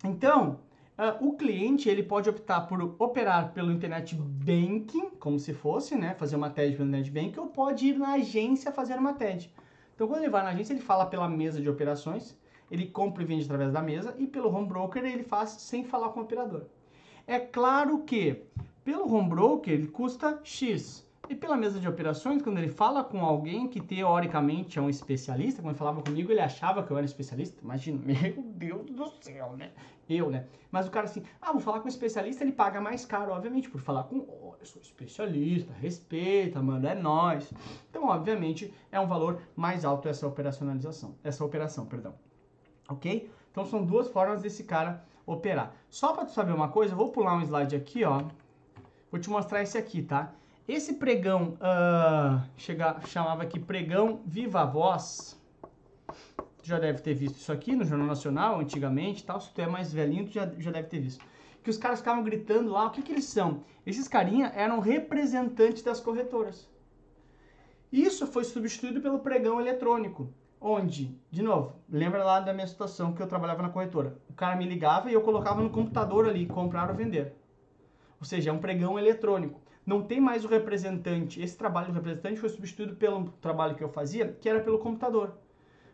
Então, 0.06 0.60
uh, 0.98 1.28
o 1.28 1.34
cliente 1.34 1.90
ele 1.90 2.04
pode 2.04 2.30
optar 2.30 2.62
por 2.62 2.82
operar 3.00 3.52
pelo 3.52 3.72
internet 3.72 4.16
banking, 4.16 5.10
como 5.20 5.40
se 5.40 5.54
fosse, 5.54 5.96
né, 5.96 6.14
fazer 6.14 6.36
uma 6.36 6.52
TED 6.52 6.76
pelo 6.76 6.88
internet 6.88 7.12
banking, 7.12 7.40
ou 7.40 7.48
pode 7.48 7.88
ir 7.88 7.98
na 7.98 8.14
agência 8.14 8.72
fazer 8.72 8.94
uma 8.94 9.14
TED. 9.14 9.52
Então, 9.96 10.08
quando 10.08 10.20
ele 10.22 10.30
vai 10.30 10.44
na 10.44 10.52
agência, 10.52 10.72
ele 10.72 10.82
fala 10.82 11.08
pela 11.08 11.28
mesa 11.28 11.60
de 11.60 11.68
operações, 11.68 12.38
ele 12.70 12.86
compra 12.86 13.24
e 13.24 13.26
vende 13.26 13.46
através 13.46 13.74
da 13.74 13.82
mesa, 13.82 14.14
e 14.20 14.28
pelo 14.28 14.54
home 14.54 14.68
broker 14.68 15.04
ele 15.04 15.24
faz 15.24 15.50
sem 15.50 15.84
falar 15.84 16.10
com 16.10 16.20
o 16.20 16.24
operador. 16.24 16.68
É 17.26 17.40
claro 17.40 18.04
que 18.04 18.44
pelo 18.84 19.12
home 19.14 19.30
broker 19.30 19.74
ele 19.74 19.88
custa 19.88 20.40
X. 20.44 21.08
E 21.30 21.36
pela 21.36 21.56
mesa 21.56 21.80
de 21.80 21.88
operações, 21.88 22.42
quando 22.42 22.58
ele 22.58 22.70
fala 22.70 23.04
com 23.04 23.24
alguém 23.24 23.68
que 23.68 23.80
teoricamente 23.80 24.80
é 24.80 24.82
um 24.82 24.90
especialista, 24.90 25.62
quando 25.62 25.74
ele 25.74 25.78
falava 25.78 26.02
comigo, 26.02 26.32
ele 26.32 26.42
achava 26.42 26.82
que 26.82 26.90
eu 26.90 26.98
era 26.98 27.06
especialista. 27.06 27.62
Imagina, 27.64 28.02
meu 28.04 28.44
Deus 28.44 28.88
do 28.90 29.12
céu, 29.22 29.56
né? 29.56 29.70
Eu, 30.10 30.32
né? 30.32 30.48
Mas 30.72 30.88
o 30.88 30.92
cara 30.92 31.06
assim, 31.06 31.22
ah, 31.40 31.52
vou 31.52 31.62
falar 31.62 31.82
com 31.82 31.86
um 31.86 31.90
especialista, 31.90 32.44
ele 32.44 32.52
paga 32.52 32.82
mais 32.82 33.06
caro, 33.06 33.32
obviamente, 33.32 33.70
por 33.70 33.80
falar 33.80 34.06
com, 34.06 34.26
oh, 34.28 34.56
eu 34.60 34.66
sou 34.66 34.82
especialista, 34.82 35.72
respeita, 35.74 36.64
mano, 36.64 36.88
é 36.88 36.96
nós. 36.96 37.54
Então, 37.92 38.08
obviamente, 38.08 38.74
é 38.92 39.00
um 39.00 39.06
valor 39.06 39.40
mais 39.56 39.86
alto 39.86 40.10
essa 40.10 40.26
operacionalização, 40.26 41.14
essa 41.24 41.46
operação, 41.46 41.86
perdão. 41.86 42.16
Ok? 42.90 43.32
Então, 43.52 43.66
são 43.66 43.86
duas 43.86 44.08
formas 44.08 44.42
desse 44.42 44.64
cara 44.64 45.06
operar. 45.28 45.76
Só 45.90 46.12
para 46.14 46.26
tu 46.26 46.32
saber 46.32 46.54
uma 46.54 46.70
coisa, 46.70 46.94
eu 46.94 46.98
vou 46.98 47.12
pular 47.12 47.36
um 47.36 47.42
slide 47.44 47.76
aqui, 47.76 48.04
ó. 48.04 48.24
Vou 49.12 49.20
te 49.20 49.30
mostrar 49.30 49.64
esse 49.64 49.78
aqui, 49.78 50.04
tá? 50.04 50.32
Esse 50.68 50.94
pregão, 50.94 51.58
uh, 51.58 52.48
chega, 52.56 53.00
chamava 53.08 53.42
aqui 53.42 53.60
pregão 53.60 54.22
Viva 54.24 54.64
Voz. 54.66 55.36
Tu 56.60 56.68
já 56.68 56.78
deve 56.78 57.02
ter 57.02 57.16
visto 57.16 57.38
isso 57.38 57.52
aqui 57.52 57.76
no 57.76 57.84
Jornal 57.84 58.06
Nacional, 58.06 58.60
antigamente, 58.60 59.24
tal. 59.24 59.42
Se 59.42 59.52
tu 59.52 59.60
é 59.62 59.66
mais 59.66 59.92
velhinho, 59.92 60.28
tu 60.28 60.34
já, 60.34 60.48
já 60.60 60.70
deve 60.70 60.88
ter 60.88 61.00
visto. 61.00 61.26
Que 61.64 61.72
os 61.72 61.78
caras 61.78 62.00
ficavam 62.00 62.24
gritando 62.24 62.70
lá, 62.70 62.86
o 62.86 62.92
que 62.92 63.02
que 63.02 63.12
eles 63.12 63.26
são? 63.26 63.64
Esses 63.84 64.08
carinha 64.08 64.52
eram 64.56 64.80
representantes 64.80 65.82
das 65.82 66.00
corretoras. 66.00 66.70
Isso 67.92 68.28
foi 68.28 68.44
substituído 68.44 69.02
pelo 69.02 69.18
pregão 69.18 69.60
eletrônico, 69.60 70.32
onde, 70.62 71.20
de 71.32 71.42
novo, 71.42 71.74
lembra 71.90 72.24
lá 72.24 72.40
da 72.40 72.54
minha 72.54 72.68
situação 72.68 73.14
que 73.14 73.24
eu 73.24 73.28
trabalhava 73.28 73.64
na 73.64 73.70
corretora. 73.70 74.20
O 74.30 74.34
cara 74.34 74.56
me 74.56 74.68
ligava 74.68 75.10
e 75.10 75.16
eu 75.16 75.22
colocava 75.22 75.64
no 75.64 75.72
computador 75.72 76.30
ali, 76.30 76.46
comprar 76.46 76.92
ou 76.92 76.96
vender. 76.96 77.39
Ou 78.20 78.26
seja, 78.26 78.50
é 78.50 78.54
um 78.54 78.60
pregão 78.60 79.00
eletrônico 79.00 79.62
não 79.90 80.04
tem 80.04 80.22
mais 80.22 80.46
o 80.46 80.48
representante. 80.48 81.42
Esse 81.42 81.58
trabalho 81.58 81.88
do 81.88 81.94
representante 81.94 82.40
foi 82.40 82.50
substituído 82.50 82.96
pelo 82.96 83.32
trabalho 83.42 83.76
que 83.76 83.84
eu 83.84 83.90
fazia, 83.90 84.38
que 84.40 84.48
era 84.48 84.60
pelo 84.60 84.78
computador. 84.78 85.34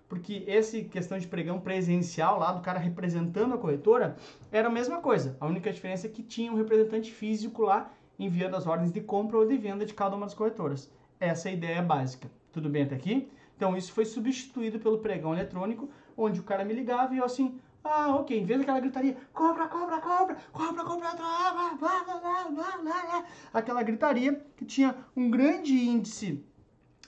Porque 0.10 0.44
essa 0.48 0.80
questão 0.82 1.18
de 1.18 1.26
pregão 1.28 1.62
presencial 1.62 2.38
lá, 2.38 2.52
do 2.52 2.62
cara 2.62 2.78
representando 2.78 3.56
a 3.56 3.58
corretora, 3.58 4.18
era 4.52 4.68
a 4.68 4.72
mesma 4.72 5.00
coisa. 5.00 5.38
A 5.40 5.48
única 5.48 5.72
diferença 5.72 6.08
é 6.08 6.10
que 6.10 6.22
tinha 6.22 6.52
um 6.52 6.58
representante 6.58 7.12
físico 7.12 7.64
lá 7.64 7.90
enviando 8.20 8.56
as 8.56 8.68
ordens 8.68 8.92
de 8.92 9.00
compra 9.00 9.38
ou 9.38 9.48
de 9.48 9.58
venda 9.58 9.86
de 9.86 9.94
cada 9.94 10.16
uma 10.16 10.26
das 10.26 10.36
corretoras. 10.36 10.92
Essa 11.18 11.48
é 11.48 11.52
a 11.52 11.56
ideia 11.56 11.82
básica. 11.82 12.30
Tudo 12.52 12.70
bem 12.70 12.84
até 12.84 12.96
aqui? 12.96 13.30
Então 13.56 13.78
isso 13.78 13.94
foi 13.94 14.06
substituído 14.06 14.78
pelo 14.78 15.00
pregão 15.00 15.34
eletrônico, 15.34 15.90
onde 16.18 16.42
o 16.42 16.44
cara 16.44 16.66
me 16.66 16.74
ligava 16.74 17.16
e 17.16 17.20
eu 17.20 17.26
assim, 17.26 17.58
ah, 17.86 18.16
ok. 18.16 18.38
Em 18.38 18.46
vez 18.46 18.60
daquela 18.60 18.80
gritaria, 18.80 19.18
compra, 19.34 19.68
compra, 19.68 20.00
compra, 20.00 20.38
compra, 20.52 20.84
compra, 20.84 21.16
blá, 21.16 21.74
blá, 21.76 22.50
blá, 22.50 22.78
blá, 22.82 23.26
aquela 23.54 23.84
gritaria 23.84 24.46
que 24.58 24.66
tinha 24.66 24.96
um 25.16 25.30
grande 25.30 25.74
índice 25.74 26.44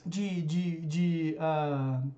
de, 0.06 0.42
de, 0.42 0.80
de 0.80 1.36
uh, 1.38 2.10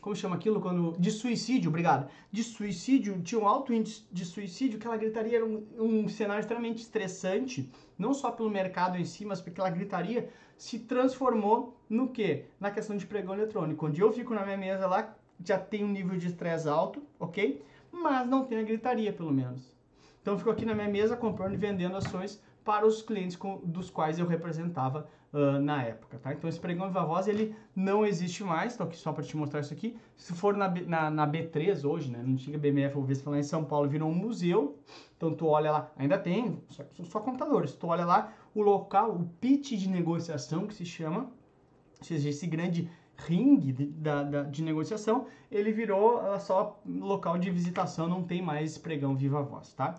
como 0.00 0.16
chama 0.16 0.36
aquilo 0.36 0.60
quando 0.60 0.96
de 0.98 1.10
suicídio, 1.10 1.68
obrigado, 1.68 2.10
de 2.32 2.42
suicídio, 2.42 3.20
tinha 3.22 3.40
um 3.40 3.46
alto 3.46 3.72
índice 3.72 4.04
de 4.10 4.24
suicídio, 4.24 4.78
aquela 4.78 4.96
gritaria 4.96 5.36
era 5.36 5.46
um, 5.46 5.66
um 5.78 6.08
cenário 6.08 6.40
extremamente 6.40 6.78
estressante, 6.78 7.70
não 7.98 8.14
só 8.14 8.30
pelo 8.30 8.50
mercado 8.50 8.96
em 8.96 9.04
si, 9.04 9.24
mas 9.24 9.40
porque 9.40 9.50
aquela 9.50 9.70
gritaria 9.70 10.28
se 10.56 10.78
transformou 10.78 11.76
no 11.88 12.08
que? 12.08 12.44
Na 12.58 12.70
questão 12.70 12.96
de 12.96 13.06
pregão 13.06 13.34
eletrônico, 13.34 13.86
onde 13.86 14.00
eu 14.00 14.12
fico 14.12 14.34
na 14.34 14.44
minha 14.44 14.56
mesa 14.56 14.86
lá, 14.86 15.14
já 15.44 15.58
tem 15.58 15.84
um 15.84 15.88
nível 15.88 16.18
de 16.18 16.26
estresse 16.26 16.68
alto, 16.68 17.02
ok? 17.18 17.62
Mas 17.92 18.26
não 18.28 18.44
tem 18.44 18.58
a 18.58 18.62
gritaria, 18.62 19.12
pelo 19.12 19.32
menos. 19.32 19.74
Então, 20.22 20.36
fico 20.36 20.50
aqui 20.50 20.64
na 20.64 20.74
minha 20.74 20.88
mesa 20.88 21.16
comprando 21.16 21.54
e 21.54 21.56
vendendo 21.56 21.96
ações 21.96 22.40
para 22.64 22.86
os 22.86 23.02
clientes 23.02 23.36
com, 23.36 23.60
dos 23.64 23.88
quais 23.88 24.18
eu 24.18 24.26
representava 24.26 25.08
uh, 25.32 25.58
na 25.60 25.82
época, 25.82 26.18
tá? 26.18 26.32
Então, 26.32 26.48
esse 26.48 26.60
pregão 26.60 26.88
Viva 26.88 27.04
Voz, 27.04 27.26
ele 27.26 27.54
não 27.74 28.04
existe 28.04 28.44
mais, 28.44 28.72
estou 28.72 28.86
aqui 28.86 28.96
só 28.96 29.12
para 29.12 29.24
te 29.24 29.36
mostrar 29.36 29.60
isso 29.60 29.72
aqui. 29.72 29.96
Se 30.16 30.32
for 30.34 30.56
na, 30.56 30.68
na, 30.68 31.10
na 31.10 31.26
B3 31.26 31.88
hoje, 31.88 32.10
né, 32.10 32.22
não 32.24 32.36
tinha 32.36 32.58
BMF, 32.58 32.94
vou 32.94 33.04
ver 33.04 33.14
se 33.14 33.22
falar 33.22 33.38
em 33.38 33.42
São 33.42 33.64
Paulo, 33.64 33.88
virou 33.88 34.10
um 34.10 34.14
museu, 34.14 34.78
então 35.16 35.34
tu 35.34 35.46
olha 35.46 35.72
lá, 35.72 35.90
ainda 35.96 36.18
tem, 36.18 36.62
só, 36.68 36.84
só 37.04 37.20
computadores, 37.20 37.72
tu 37.72 37.86
olha 37.86 38.04
lá 38.04 38.32
o 38.54 38.62
local, 38.62 39.12
o 39.12 39.24
pitch 39.40 39.72
de 39.72 39.88
negociação 39.88 40.66
que 40.66 40.74
se 40.74 40.84
chama, 40.84 41.30
ou 41.98 42.04
seja, 42.04 42.28
esse 42.28 42.46
grande 42.46 42.90
ringue 43.26 43.72
de, 43.72 43.86
da, 43.86 44.22
da, 44.22 44.42
de 44.42 44.62
negociação, 44.62 45.26
ele 45.50 45.72
virou 45.72 46.18
uh, 46.18 46.40
só 46.40 46.80
local 46.86 47.38
de 47.38 47.50
visitação, 47.50 48.08
não 48.08 48.22
tem 48.22 48.42
mais 48.42 48.78
pregão 48.78 49.16
viva 49.16 49.42
voz, 49.42 49.72
tá? 49.72 49.94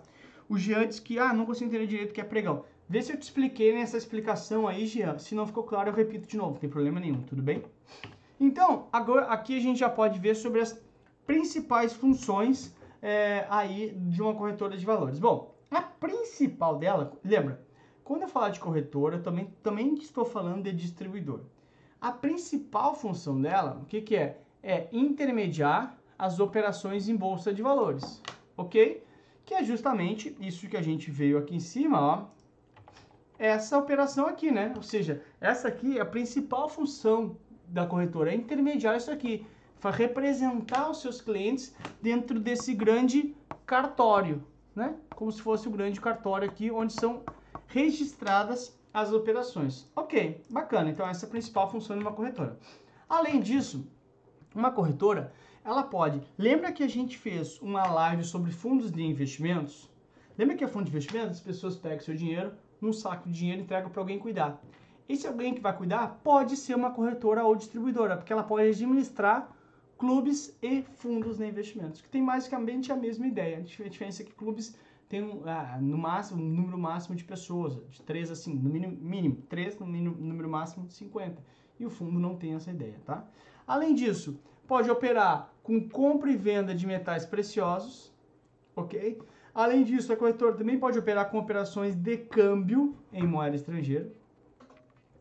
O 0.49 0.57
Jean 0.57 0.87
disse 0.87 1.01
que, 1.01 1.17
ah, 1.17 1.33
não 1.33 1.45
consigo 1.45 1.69
entender 1.69 1.87
direito 1.87 2.11
o 2.11 2.13
que 2.13 2.21
é 2.21 2.23
pregão. 2.23 2.65
Vê 2.89 3.01
se 3.01 3.13
eu 3.13 3.17
te 3.17 3.23
expliquei 3.23 3.73
nessa 3.73 3.97
explicação 3.97 4.67
aí, 4.67 4.85
Jean. 4.85 5.17
Se 5.17 5.33
não 5.33 5.47
ficou 5.47 5.63
claro, 5.63 5.89
eu 5.89 5.93
repito 5.93 6.27
de 6.27 6.35
novo, 6.35 6.51
não 6.51 6.59
tem 6.59 6.69
problema 6.69 6.99
nenhum, 6.99 7.21
tudo 7.21 7.41
bem? 7.41 7.63
Então, 8.37 8.87
agora 8.91 9.27
aqui 9.27 9.57
a 9.57 9.61
gente 9.61 9.79
já 9.79 9.89
pode 9.89 10.19
ver 10.19 10.35
sobre 10.35 10.59
as 10.59 10.77
principais 11.25 11.93
funções 11.93 12.75
é, 13.01 13.45
aí 13.49 13.93
de 13.95 14.21
uma 14.21 14.33
corretora 14.33 14.75
de 14.75 14.85
valores. 14.85 15.19
Bom, 15.19 15.55
a 15.69 15.81
principal 15.81 16.77
dela, 16.77 17.13
lembra, 17.23 17.65
quando 18.03 18.23
eu 18.23 18.27
falar 18.27 18.49
de 18.49 18.59
corretora, 18.59 19.15
eu 19.15 19.23
também, 19.23 19.53
também 19.63 19.93
estou 19.93 20.25
falando 20.25 20.63
de 20.63 20.73
distribuidor. 20.73 21.41
A 22.01 22.11
principal 22.11 22.95
função 22.95 23.39
dela, 23.39 23.79
o 23.79 23.85
que, 23.85 24.01
que 24.01 24.15
é? 24.15 24.41
É 24.63 24.87
intermediar 24.91 25.95
as 26.17 26.39
operações 26.39 27.07
em 27.07 27.15
bolsa 27.15 27.53
de 27.53 27.61
valores, 27.61 28.19
ok? 28.57 29.03
Que 29.45 29.53
é 29.53 29.63
justamente 29.63 30.35
isso 30.39 30.67
que 30.67 30.75
a 30.75 30.81
gente 30.81 31.11
veio 31.11 31.37
aqui 31.37 31.55
em 31.55 31.59
cima, 31.59 32.01
ó. 32.01 32.25
Essa 33.37 33.77
operação 33.77 34.25
aqui, 34.25 34.49
né? 34.49 34.73
Ou 34.75 34.81
seja, 34.81 35.23
essa 35.39 35.67
aqui 35.67 35.99
é 35.99 36.01
a 36.01 36.05
principal 36.05 36.67
função 36.67 37.37
da 37.67 37.85
corretora, 37.85 38.31
é 38.31 38.35
intermediar 38.35 38.97
isso 38.97 39.11
aqui, 39.11 39.45
para 39.79 39.91
representar 39.91 40.89
os 40.89 41.01
seus 41.01 41.21
clientes 41.21 41.75
dentro 42.01 42.39
desse 42.39 42.73
grande 42.73 43.35
cartório, 43.63 44.43
né? 44.75 44.95
Como 45.15 45.31
se 45.31 45.39
fosse 45.39 45.67
o 45.67 45.71
grande 45.71 46.01
cartório 46.01 46.49
aqui, 46.49 46.71
onde 46.71 46.93
são 46.93 47.21
registradas 47.67 48.75
as 48.93 49.13
operações. 49.13 49.89
Ok, 49.95 50.43
bacana. 50.49 50.89
Então 50.89 51.07
essa 51.07 51.25
é 51.25 51.27
a 51.27 51.29
principal 51.29 51.69
função 51.69 51.97
de 51.97 52.01
uma 52.01 52.13
corretora. 52.13 52.57
Além 53.07 53.39
disso, 53.39 53.87
uma 54.53 54.71
corretora, 54.71 55.33
ela 55.63 55.83
pode... 55.83 56.21
Lembra 56.37 56.71
que 56.71 56.83
a 56.83 56.87
gente 56.87 57.17
fez 57.17 57.61
uma 57.61 57.85
live 57.85 58.23
sobre 58.23 58.51
fundos 58.51 58.91
de 58.91 59.03
investimentos? 59.03 59.89
Lembra 60.37 60.55
que 60.55 60.63
é 60.63 60.67
fundo 60.67 60.85
de 60.85 60.91
investimentos? 60.91 61.37
As 61.37 61.39
pessoas 61.39 61.75
pegam 61.75 61.99
seu 61.99 62.15
dinheiro 62.15 62.53
num 62.79 62.91
saco 62.91 63.29
de 63.29 63.35
dinheiro 63.35 63.61
e 63.61 63.63
entregam 63.63 63.89
para 63.89 64.01
alguém 64.01 64.17
cuidar. 64.17 64.61
Esse 65.07 65.27
alguém 65.27 65.53
que 65.53 65.61
vai 65.61 65.75
cuidar 65.75 66.19
pode 66.23 66.55
ser 66.55 66.73
uma 66.73 66.91
corretora 66.91 67.43
ou 67.43 67.55
distribuidora, 67.55 68.17
porque 68.17 68.31
ela 68.31 68.43
pode 68.43 68.69
administrar 68.69 69.51
clubes 69.97 70.57
e 70.63 70.81
fundos 70.81 71.37
de 71.37 71.45
investimentos, 71.45 72.01
que 72.01 72.09
tem 72.09 72.25
basicamente 72.25 72.91
a 72.91 72.95
mesma 72.95 73.27
ideia. 73.27 73.57
A 73.57 73.61
diferença 73.61 74.23
é 74.23 74.25
que 74.25 74.31
clubes 74.31 74.75
tem 75.11 75.21
um, 75.21 75.41
ah, 75.45 75.77
no 75.81 75.97
máximo, 75.97 76.41
um 76.41 76.47
número 76.47 76.77
máximo 76.77 77.17
de 77.17 77.25
pessoas, 77.25 77.77
de 77.89 78.01
3 78.01 78.31
assim, 78.31 78.53
no 78.53 78.69
mínimo, 78.69 78.97
mínimo 78.97 79.35
3, 79.49 79.77
no 79.77 79.85
mínimo, 79.85 80.15
número 80.17 80.47
máximo 80.47 80.87
de 80.87 80.93
50. 80.93 81.43
E 81.77 81.85
o 81.85 81.89
fundo 81.89 82.17
não 82.17 82.37
tem 82.37 82.53
essa 82.53 82.71
ideia, 82.71 82.95
tá? 83.05 83.27
Além 83.67 83.93
disso, 83.93 84.39
pode 84.65 84.89
operar 84.89 85.51
com 85.63 85.85
compra 85.89 86.31
e 86.31 86.37
venda 86.37 86.73
de 86.73 86.87
metais 86.87 87.25
preciosos, 87.25 88.13
ok? 88.73 89.21
Além 89.53 89.83
disso, 89.83 90.13
a 90.13 90.15
corretora 90.15 90.55
também 90.55 90.79
pode 90.79 90.97
operar 90.97 91.29
com 91.29 91.39
operações 91.39 91.93
de 91.93 92.15
câmbio 92.15 92.95
em 93.11 93.27
moeda 93.27 93.57
estrangeira. 93.57 94.09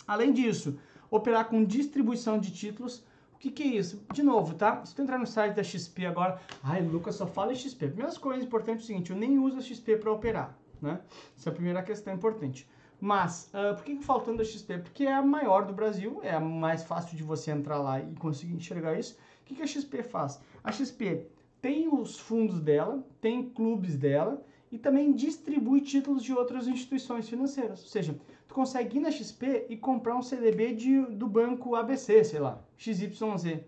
Além 0.06 0.32
disso, 0.32 0.78
operar 1.11 1.49
com 1.49 1.64
distribuição 1.64 2.38
de 2.38 2.52
títulos 2.52 3.04
que, 3.40 3.50
que 3.50 3.62
é 3.62 3.66
isso? 3.66 4.02
De 4.12 4.23
novo, 4.23 4.54
tá? 4.54 4.85
Se 4.85 4.94
tu 4.94 5.02
entrar 5.02 5.18
no 5.18 5.26
site 5.26 5.54
da 5.54 5.64
XP 5.64 6.06
agora, 6.06 6.40
ai, 6.62 6.82
Lucas 6.82 7.16
só 7.16 7.26
fala 7.26 7.52
em 7.52 7.56
XP. 7.56 7.88
Primeira 7.88 8.14
coisa 8.16 8.44
importante 8.44 8.78
é 8.78 8.82
o 8.82 8.87
seguinte, 8.87 9.11
eu 9.11 9.16
nem 9.16 9.38
uso 9.38 9.59
a 9.59 9.62
XP 9.62 9.97
para 9.97 10.12
operar, 10.12 10.56
né? 10.80 11.00
Essa 11.37 11.49
é 11.49 11.52
a 11.52 11.54
primeira 11.54 11.82
questão 11.82 12.14
importante. 12.14 12.68
Mas, 13.00 13.50
uh, 13.54 13.75
por 13.75 13.85
que, 13.85 13.97
que 13.97 14.04
faltando 14.04 14.42
a 14.42 14.44
XP? 14.44 14.78
Porque 14.78 15.04
é 15.04 15.14
a 15.14 15.23
maior 15.23 15.64
do 15.64 15.73
Brasil, 15.73 16.20
é 16.23 16.35
a 16.35 16.40
mais 16.40 16.82
fácil 16.82 17.16
de 17.16 17.23
você 17.23 17.50
entrar 17.50 17.78
lá 17.78 17.99
e 17.99 18.14
conseguir 18.16 18.52
enxergar 18.52 18.99
isso, 18.99 19.16
que, 19.50 19.56
que 19.56 19.62
a 19.62 19.66
XP 19.66 20.02
faz? 20.02 20.40
A 20.62 20.70
XP 20.70 21.26
tem 21.61 21.92
os 21.92 22.18
fundos 22.18 22.61
dela, 22.61 23.04
tem 23.20 23.50
clubes 23.50 23.97
dela 23.97 24.42
e 24.70 24.78
também 24.78 25.12
distribui 25.12 25.80
títulos 25.80 26.23
de 26.23 26.32
outras 26.32 26.68
instituições 26.68 27.28
financeiras. 27.28 27.82
Ou 27.82 27.88
seja, 27.88 28.16
tu 28.50 28.54
consegue 28.54 28.99
ir 28.99 29.00
na 29.00 29.12
XP 29.12 29.66
e 29.69 29.76
comprar 29.76 30.16
um 30.16 30.23
CDB 30.23 30.75
de, 30.75 31.02
do 31.02 31.28
banco 31.28 31.76
ABC, 31.76 32.25
sei 32.25 32.40
lá, 32.40 32.61
XYZ. 32.76 33.21
O 33.21 33.61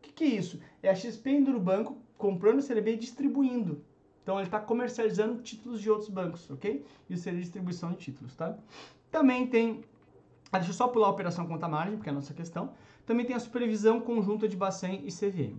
que, 0.00 0.12
que 0.12 0.22
é 0.22 0.28
isso? 0.28 0.60
É 0.80 0.88
a 0.88 0.94
XP 0.94 1.32
indo 1.32 1.52
no 1.52 1.58
banco, 1.58 1.98
comprando 2.16 2.60
o 2.60 2.62
CDB 2.62 2.92
e 2.92 2.96
distribuindo. 2.96 3.84
Então 4.22 4.36
ele 4.36 4.46
está 4.46 4.60
comercializando 4.60 5.42
títulos 5.42 5.80
de 5.80 5.90
outros 5.90 6.08
bancos, 6.08 6.48
ok? 6.48 6.86
Isso 7.08 7.24
seria 7.24 7.40
distribuição 7.40 7.90
de 7.90 7.98
títulos, 7.98 8.36
tá? 8.36 8.56
Também 9.10 9.48
tem, 9.48 9.82
ah, 10.52 10.58
deixa 10.58 10.70
eu 10.70 10.76
só 10.76 10.86
pular 10.86 11.08
a 11.08 11.10
operação 11.10 11.44
conta 11.48 11.66
margem, 11.66 11.96
porque 11.96 12.08
é 12.08 12.12
a 12.12 12.14
nossa 12.14 12.32
questão. 12.32 12.72
Também 13.04 13.26
tem 13.26 13.34
a 13.34 13.40
supervisão 13.40 14.00
conjunta 14.00 14.46
de 14.46 14.56
Bacen 14.56 15.02
e 15.04 15.10
CVM. 15.10 15.58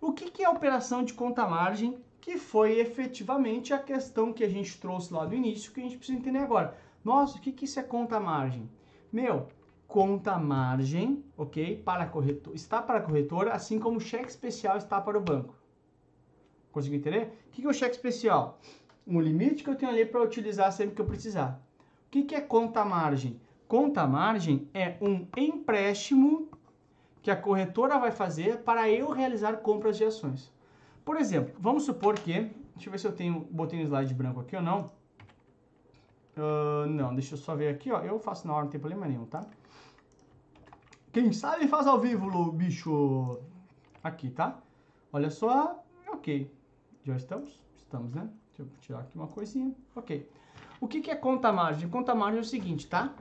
O 0.00 0.12
que, 0.12 0.32
que 0.32 0.42
é 0.42 0.46
a 0.46 0.50
operação 0.50 1.04
de 1.04 1.14
conta 1.14 1.46
margem? 1.46 1.96
Que 2.20 2.36
foi 2.36 2.80
efetivamente 2.80 3.72
a 3.72 3.78
questão 3.78 4.32
que 4.32 4.42
a 4.42 4.48
gente 4.48 4.80
trouxe 4.80 5.14
lá 5.14 5.24
do 5.24 5.34
início, 5.36 5.70
que 5.70 5.78
a 5.78 5.84
gente 5.84 5.96
precisa 5.96 6.18
entender 6.18 6.40
agora. 6.40 6.76
Nossa, 7.04 7.38
o 7.38 7.40
que, 7.40 7.52
que 7.52 7.64
isso 7.64 7.80
é 7.80 7.82
conta 7.82 8.20
margem? 8.20 8.68
Meu, 9.12 9.48
conta 9.88 10.38
margem, 10.38 11.24
ok? 11.36 11.82
Para 11.82 12.04
a 12.04 12.06
corretora, 12.06 12.54
está 12.54 12.80
para 12.80 12.98
a 12.98 13.02
corretora, 13.02 13.52
assim 13.52 13.78
como 13.78 13.96
o 13.96 14.00
cheque 14.00 14.28
especial 14.28 14.76
está 14.76 15.00
para 15.00 15.18
o 15.18 15.20
banco. 15.20 15.54
Conseguiu 16.70 16.98
entender? 16.98 17.32
O 17.46 17.50
que 17.50 17.64
é 17.64 17.68
o 17.68 17.72
cheque 17.72 17.96
especial? 17.96 18.58
Um 19.06 19.20
limite 19.20 19.64
que 19.64 19.70
eu 19.70 19.74
tenho 19.74 19.90
ali 19.90 20.04
para 20.04 20.22
utilizar 20.22 20.70
sempre 20.72 20.94
que 20.94 21.00
eu 21.00 21.06
precisar. 21.06 21.60
O 22.06 22.10
que 22.10 22.34
é 22.34 22.40
conta 22.40 22.84
margem? 22.84 23.40
Conta 23.66 24.06
margem 24.06 24.68
é 24.74 24.96
um 25.00 25.26
empréstimo 25.36 26.48
que 27.22 27.30
a 27.30 27.36
corretora 27.36 27.98
vai 27.98 28.10
fazer 28.10 28.58
para 28.58 28.88
eu 28.88 29.10
realizar 29.10 29.58
compras 29.58 29.96
de 29.96 30.04
ações. 30.04 30.52
Por 31.04 31.16
exemplo, 31.16 31.54
vamos 31.58 31.84
supor 31.84 32.14
que, 32.14 32.50
deixa 32.74 32.88
eu 32.88 32.90
ver 32.92 32.98
se 32.98 33.06
eu 33.06 33.12
tenho, 33.12 33.40
botei 33.50 33.78
um 33.78 33.82
slide 33.82 34.14
branco 34.14 34.40
aqui 34.40 34.56
ou 34.56 34.62
não. 34.62 34.90
Uh, 36.36 36.86
não, 36.86 37.14
deixa 37.14 37.34
eu 37.34 37.38
só 37.38 37.54
ver 37.54 37.68
aqui, 37.68 37.90
ó. 37.90 38.00
Eu 38.00 38.18
faço 38.18 38.46
na 38.46 38.54
hora, 38.54 38.64
não 38.64 38.70
tem 38.70 38.80
problema 38.80 39.06
nenhum, 39.06 39.26
tá? 39.26 39.44
Quem 41.12 41.32
sabe 41.32 41.66
faz 41.66 41.86
ao 41.86 41.98
vivo, 41.98 42.52
bicho. 42.52 43.40
Aqui, 44.02 44.30
tá? 44.30 44.58
Olha 45.12 45.28
só, 45.28 45.84
ok. 46.08 46.50
Já 47.04 47.16
estamos? 47.16 47.60
Estamos, 47.76 48.14
né? 48.14 48.30
Deixa 48.48 48.62
eu 48.62 48.68
tirar 48.80 49.00
aqui 49.00 49.16
uma 49.16 49.26
coisinha. 49.26 49.74
Ok. 49.94 50.30
O 50.80 50.86
que, 50.88 51.00
que 51.00 51.10
é 51.10 51.16
conta 51.16 51.52
margem? 51.52 51.88
Conta 51.88 52.14
margem 52.14 52.38
é 52.38 52.42
o 52.42 52.44
seguinte, 52.44 52.86
tá? 52.86 53.14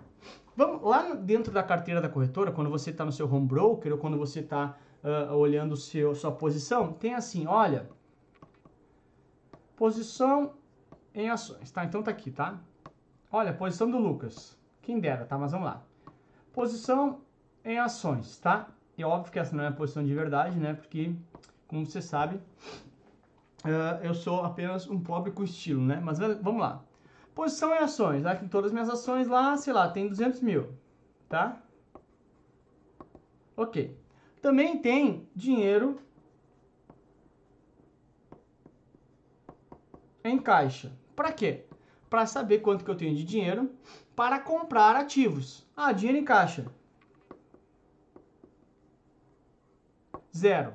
Vamos 0.56 0.84
lá 0.84 1.16
dentro 1.16 1.52
da 1.52 1.64
carteira 1.64 2.02
da 2.02 2.10
corretora, 2.10 2.52
quando 2.52 2.70
você 2.70 2.90
está 2.90 3.04
no 3.04 3.12
seu 3.12 3.32
home 3.34 3.48
broker 3.48 3.94
ou 3.94 3.98
quando 3.98 4.18
você 4.18 4.42
está 4.42 4.78
uh, 5.04 5.34
olhando 5.34 5.76
seu, 5.76 6.14
sua 6.14 6.32
posição, 6.32 6.94
tem 6.94 7.16
assim, 7.16 7.48
olha, 7.48 7.90
posição 9.76 10.54
em 11.14 11.30
ações, 11.30 11.72
tá? 11.72 11.86
Então 11.86 12.04
tá 12.04 12.12
aqui, 12.12 12.30
tá? 12.30 12.60
Olha, 13.32 13.54
posição 13.54 13.90
do 13.90 13.98
Lucas. 13.98 14.58
Quem 14.82 15.00
dera, 15.00 15.26
tá? 15.26 15.38
Mas 15.38 15.52
vamos 15.52 15.68
lá. 15.68 15.84
Posição 16.52 17.22
em 17.64 17.78
ações, 17.78 18.38
tá? 18.40 18.70
E 18.98 19.04
óbvio 19.04 19.32
que 19.32 19.40
essa 19.40 19.56
não 19.56 19.64
é 19.64 19.68
a 19.68 19.72
posição 19.72 20.04
de 20.04 20.14
verdade, 20.14 20.58
né? 20.58 20.74
Porque, 20.74 21.16
como 21.68 21.86
você 21.86 22.02
sabe, 22.02 22.38
uh, 23.64 24.04
eu 24.04 24.14
sou 24.16 24.44
apenas 24.44 24.90
um 24.90 25.00
pobre 25.00 25.32
com 25.32 25.44
estilo, 25.44 25.82
né? 25.82 26.02
Mas 26.04 26.18
vamos 26.18 26.60
lá. 26.60 26.84
Posição 27.36 27.74
em 27.74 27.78
ações. 27.78 28.26
Aqui 28.26 28.48
todas 28.48 28.70
as 28.70 28.74
minhas 28.74 28.90
ações 28.90 29.28
lá, 29.28 29.56
sei 29.58 29.74
lá, 29.74 29.90
tem 29.90 30.10
200 30.10 30.42
mil, 30.42 30.74
tá? 31.30 31.62
Ok. 33.56 33.96
Também 34.42 34.82
tem 34.82 35.30
dinheiro 35.36 36.00
em 40.24 40.40
caixa. 40.40 40.92
Para 41.16 41.32
quê? 41.32 41.69
Para 42.10 42.26
saber 42.26 42.60
quanto 42.60 42.84
que 42.84 42.92
eu 42.92 42.96
tenho 42.96 43.16
de 43.16 43.24
dinheiro 43.24 43.70
para 44.16 44.40
comprar 44.40 44.96
ativos. 44.96 45.66
Ah, 45.76 45.92
dinheiro 45.92 46.18
em 46.18 46.26
caixa. 46.26 46.66
Zero. 50.36 50.74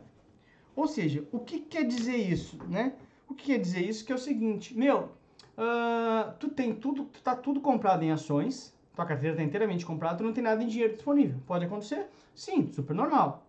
Ou 0.77 0.87
seja, 0.87 1.27
o 1.33 1.39
que 1.39 1.61
quer 1.61 1.85
dizer 1.85 2.17
isso, 2.17 2.59
né? 2.69 2.95
O 3.29 3.35
que 3.35 3.47
quer 3.47 3.59
dizer 3.59 3.81
isso 3.81 4.05
que 4.05 4.13
é 4.13 4.15
o 4.15 4.19
seguinte, 4.19 4.77
meu, 4.77 5.11
uh, 5.57 6.33
tu 6.39 6.49
tem 6.49 6.75
tudo, 6.75 7.05
tu 7.05 7.23
tá 7.23 7.35
tudo 7.35 7.61
comprado 7.61 8.03
em 8.03 8.11
ações, 8.11 8.77
tua 8.95 9.07
carteira 9.07 9.35
está 9.35 9.43
inteiramente 9.43 9.87
comprada, 9.87 10.19
tu 10.19 10.25
não 10.25 10.33
tem 10.33 10.43
nada 10.43 10.63
em 10.63 10.67
dinheiro 10.67 10.95
disponível. 10.95 11.41
Pode 11.47 11.65
acontecer? 11.65 12.07
Sim, 12.35 12.71
super 12.73 12.95
normal. 12.95 13.47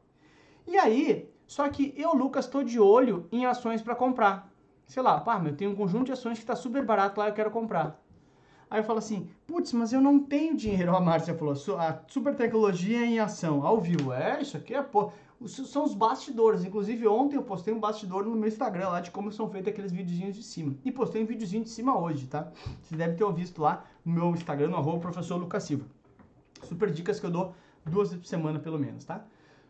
E 0.68 0.78
aí, 0.78 1.30
só 1.48 1.68
que 1.70 1.94
eu, 1.96 2.14
Lucas, 2.16 2.46
estou 2.46 2.64
de 2.64 2.80
olho 2.80 3.28
em 3.32 3.46
ações 3.46 3.82
para 3.82 3.96
comprar. 3.96 4.52
Sei 4.88 5.02
lá, 5.02 5.20
pá, 5.20 5.42
eu 5.44 5.56
tenho 5.56 5.72
um 5.72 5.76
conjunto 5.76 6.06
de 6.06 6.12
ações 6.12 6.38
que 6.38 6.44
está 6.44 6.56
super 6.56 6.86
barato 6.86 7.20
lá, 7.20 7.28
eu 7.28 7.34
quero 7.34 7.52
comprar. 7.52 8.00
Aí 8.70 8.80
eu 8.80 8.84
falo 8.84 9.00
assim, 9.00 9.30
putz, 9.46 9.74
mas 9.74 9.94
eu 9.94 10.02
não 10.02 10.20
tenho 10.20 10.56
dinheiro. 10.56 10.94
A 10.96 11.00
Márcia 11.00 11.36
falou, 11.36 11.54
a 11.78 12.02
super 12.08 12.36
tecnologia 12.36 13.06
em 13.06 13.20
ação, 13.20 13.66
ao 13.66 13.80
vivo. 13.80 14.12
É, 14.12 14.42
isso 14.42 14.58
aqui 14.58 14.74
é, 14.74 14.82
pô, 14.82 15.12
são 15.48 15.84
os 15.84 15.94
bastidores. 15.94 16.64
Inclusive, 16.64 17.08
ontem 17.08 17.36
eu 17.36 17.44
postei 17.44 17.74
um 17.74 17.80
bastidor 17.80 18.26
no 18.26 18.36
meu 18.36 18.48
Instagram 18.48 18.90
lá 18.90 19.02
de 19.02 19.12
como 19.12 19.32
são 19.32 19.50
feitos 19.50 19.72
aqueles 19.72 19.92
videozinhos 19.92 20.36
de 20.36 20.44
cima. 20.44 20.76
E 20.84 20.92
postei 20.92 21.24
um 21.24 21.26
videozinho 21.26 21.64
de 21.64 21.70
cima 21.70 21.98
hoje, 21.98 22.28
tá? 22.28 22.52
Você 22.82 22.96
deve 22.96 23.16
ter 23.16 23.34
visto 23.34 23.62
lá 23.62 23.86
no 24.04 24.14
meu 24.14 24.30
Instagram, 24.32 24.70
no 24.70 24.78
arroba 24.78 25.00
professor 25.00 25.38
Lucas 25.38 25.64
Silva. 25.64 25.86
Super 26.64 26.92
dicas 26.92 27.20
que 27.20 27.26
eu 27.26 27.32
dou 27.32 27.54
duas 27.86 28.10
vezes 28.10 28.24
por 28.24 28.28
semana, 28.28 28.60
pelo 28.60 28.80
menos, 28.80 29.06
tá? 29.06 29.24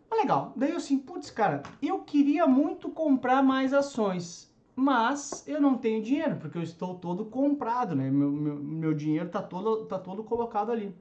Mas 0.09 0.19
legal. 0.19 0.53
Daí 0.55 0.71
eu 0.71 0.77
assim, 0.77 0.97
putz, 0.97 1.29
cara, 1.29 1.63
eu 1.81 1.99
queria 1.99 2.47
muito 2.47 2.89
comprar 2.89 3.43
mais 3.43 3.73
ações. 3.73 4.53
Mas 4.75 5.47
eu 5.47 5.61
não 5.61 5.77
tenho 5.77 6.03
dinheiro, 6.03 6.35
porque 6.35 6.57
eu 6.57 6.63
estou 6.63 6.95
todo 6.95 7.25
comprado, 7.25 7.95
né? 7.95 8.11
Meu, 8.11 8.29
meu, 8.29 8.55
meu 8.55 8.93
dinheiro 8.93 9.29
tá 9.29 9.41
todo, 9.41 9.85
tá 9.85 9.97
todo 9.97 10.23
colocado 10.23 10.71
ali. 10.71 10.93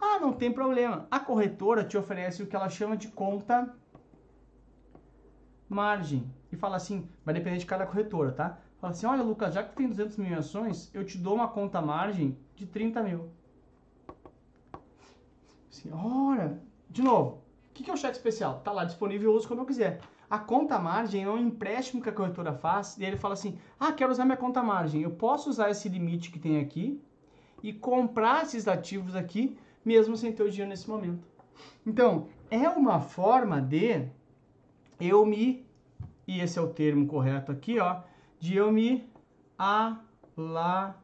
Ah, 0.00 0.18
não 0.18 0.32
tem 0.32 0.52
problema. 0.52 1.06
A 1.10 1.20
corretora 1.20 1.84
te 1.84 1.96
oferece 1.96 2.42
o 2.42 2.46
que 2.46 2.56
ela 2.56 2.68
chama 2.68 2.96
de 2.96 3.08
conta 3.08 3.72
margem. 5.68 6.28
E 6.50 6.56
fala 6.56 6.76
assim, 6.76 7.08
vai 7.24 7.34
depender 7.34 7.58
de 7.58 7.66
cada 7.66 7.86
corretora, 7.86 8.32
tá? 8.32 8.58
Fala 8.80 8.92
assim, 8.92 9.06
olha 9.06 9.22
Lucas, 9.22 9.54
já 9.54 9.62
que 9.62 9.76
tem 9.76 9.88
200 9.88 10.16
mil 10.16 10.38
ações, 10.38 10.90
eu 10.92 11.04
te 11.04 11.16
dou 11.16 11.34
uma 11.34 11.48
conta 11.48 11.80
margem 11.80 12.36
de 12.56 12.66
30 12.66 13.02
mil. 13.02 13.30
Assim, 15.70 15.90
ora, 15.92 16.60
de 16.90 17.02
novo, 17.02 17.42
o 17.70 17.72
que 17.72 17.90
é 17.90 17.94
o 17.94 17.96
cheque 17.96 18.16
especial? 18.16 18.60
Tá 18.60 18.72
lá 18.72 18.84
disponível, 18.84 19.30
eu 19.30 19.36
uso 19.36 19.48
quando 19.48 19.60
eu 19.60 19.66
quiser. 19.66 20.00
A 20.34 20.38
conta 20.40 20.80
margem 20.80 21.22
é 21.22 21.30
um 21.30 21.38
empréstimo 21.38 22.02
que 22.02 22.08
a 22.08 22.12
corretora 22.12 22.52
faz 22.52 22.98
e 22.98 23.04
ele 23.04 23.16
fala 23.16 23.34
assim, 23.34 23.56
ah, 23.78 23.92
quero 23.92 24.10
usar 24.10 24.24
minha 24.24 24.36
conta 24.36 24.64
margem. 24.64 25.00
Eu 25.00 25.12
posso 25.12 25.48
usar 25.48 25.70
esse 25.70 25.88
limite 25.88 26.32
que 26.32 26.40
tem 26.40 26.58
aqui 26.58 27.00
e 27.62 27.72
comprar 27.72 28.42
esses 28.42 28.66
ativos 28.66 29.14
aqui, 29.14 29.56
mesmo 29.84 30.16
sem 30.16 30.32
ter 30.32 30.42
o 30.42 30.50
dinheiro 30.50 30.70
nesse 30.70 30.90
momento. 30.90 31.24
Então, 31.86 32.26
é 32.50 32.68
uma 32.68 32.98
forma 33.00 33.62
de 33.62 34.08
eu 34.98 35.24
me, 35.24 35.64
e 36.26 36.40
esse 36.40 36.58
é 36.58 36.62
o 36.62 36.74
termo 36.74 37.06
correto 37.06 37.52
aqui, 37.52 37.78
ó, 37.78 38.00
de 38.40 38.56
eu 38.56 38.72
me 38.72 39.08
alavancar. 39.56 40.98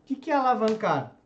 O 0.00 0.06
que, 0.06 0.16
que 0.16 0.30
é 0.30 0.34
alavancar? 0.34 1.21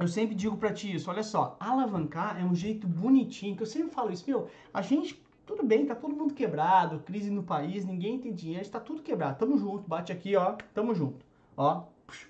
Eu 0.00 0.08
sempre 0.08 0.34
digo 0.34 0.56
para 0.56 0.72
ti 0.72 0.94
isso, 0.94 1.10
olha 1.10 1.22
só, 1.22 1.58
alavancar 1.60 2.40
é 2.40 2.42
um 2.42 2.54
jeito 2.54 2.86
bonitinho, 2.88 3.54
que 3.54 3.62
eu 3.62 3.66
sempre 3.66 3.90
falo 3.90 4.10
isso, 4.10 4.24
meu, 4.26 4.48
a 4.72 4.80
gente, 4.80 5.22
tudo 5.44 5.62
bem, 5.62 5.84
tá 5.84 5.94
todo 5.94 6.16
mundo 6.16 6.32
quebrado, 6.32 7.00
crise 7.00 7.30
no 7.30 7.42
país, 7.42 7.84
ninguém 7.84 8.18
tem 8.18 8.32
dinheiro, 8.32 8.62
está 8.62 8.80
tudo 8.80 9.02
quebrado, 9.02 9.38
tamo 9.38 9.58
junto, 9.58 9.86
bate 9.86 10.10
aqui, 10.10 10.34
ó, 10.34 10.56
tamo 10.72 10.94
junto, 10.94 11.22
ó, 11.54 11.82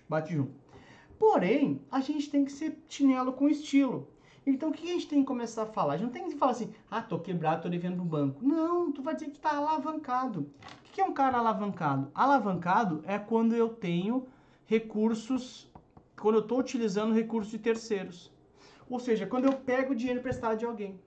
bate 0.08 0.34
junto. 0.34 0.50
Porém, 1.16 1.80
a 1.92 2.00
gente 2.00 2.28
tem 2.28 2.44
que 2.44 2.50
ser 2.50 2.76
chinelo 2.88 3.32
com 3.32 3.48
estilo. 3.48 4.08
Então 4.44 4.70
o 4.70 4.72
que 4.72 4.90
a 4.90 4.94
gente 4.94 5.06
tem 5.06 5.20
que 5.20 5.26
começar 5.26 5.62
a 5.62 5.66
falar? 5.66 5.94
A 5.94 5.96
gente 5.96 6.06
não 6.06 6.12
tem 6.12 6.28
que 6.28 6.36
falar 6.36 6.52
assim, 6.52 6.72
ah, 6.90 7.00
tô 7.00 7.20
quebrado, 7.20 7.62
tô 7.62 7.68
devendo 7.68 7.98
no 7.98 8.04
banco. 8.04 8.44
Não, 8.44 8.90
tu 8.90 9.00
vai 9.00 9.14
dizer 9.14 9.30
que 9.30 9.38
tá 9.38 9.54
alavancado. 9.54 10.50
O 10.88 10.92
que 10.92 11.00
é 11.00 11.04
um 11.04 11.12
cara 11.12 11.38
alavancado? 11.38 12.10
Alavancado 12.12 13.00
é 13.06 13.16
quando 13.16 13.54
eu 13.54 13.68
tenho 13.68 14.26
recursos, 14.66 15.69
quando 16.20 16.36
eu 16.36 16.42
estou 16.42 16.58
utilizando 16.58 17.14
recursos 17.14 17.50
de 17.50 17.58
terceiros. 17.58 18.32
Ou 18.88 18.98
seja, 18.98 19.26
quando 19.26 19.46
eu 19.46 19.52
pego 19.52 19.94
dinheiro 19.94 20.20
emprestado 20.20 20.58
de 20.58 20.64
alguém. 20.64 21.00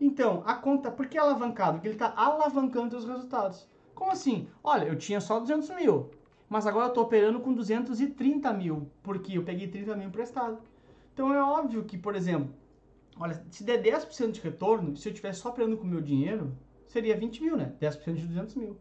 Então, 0.00 0.42
a 0.46 0.54
conta, 0.54 0.90
por 0.90 1.06
que 1.06 1.18
alavancado? 1.18 1.72
Porque 1.74 1.88
ele 1.88 1.94
está 1.94 2.12
alavancando 2.16 2.96
os 2.96 3.04
resultados. 3.04 3.68
Como 3.94 4.10
assim? 4.10 4.48
Olha, 4.64 4.86
eu 4.86 4.96
tinha 4.96 5.20
só 5.20 5.38
200 5.38 5.70
mil, 5.70 6.10
mas 6.48 6.66
agora 6.66 6.86
eu 6.86 6.88
estou 6.88 7.04
operando 7.04 7.40
com 7.40 7.52
230 7.52 8.50
mil, 8.54 8.90
porque 9.02 9.36
eu 9.36 9.44
peguei 9.44 9.68
30 9.68 9.94
mil 9.96 10.08
emprestado. 10.08 10.58
Então 11.12 11.34
é 11.34 11.42
óbvio 11.42 11.84
que, 11.84 11.98
por 11.98 12.14
exemplo, 12.16 12.54
olha, 13.18 13.44
se 13.50 13.62
der 13.62 13.82
10% 13.82 14.30
de 14.30 14.40
retorno, 14.40 14.96
se 14.96 15.06
eu 15.06 15.10
estivesse 15.12 15.40
só 15.40 15.50
operando 15.50 15.76
com 15.76 15.84
o 15.84 15.88
meu 15.88 16.00
dinheiro, 16.00 16.56
seria 16.86 17.16
20 17.16 17.42
mil, 17.42 17.56
né? 17.56 17.74
10% 17.78 18.14
de 18.14 18.26
200 18.26 18.54
mil. 18.54 18.78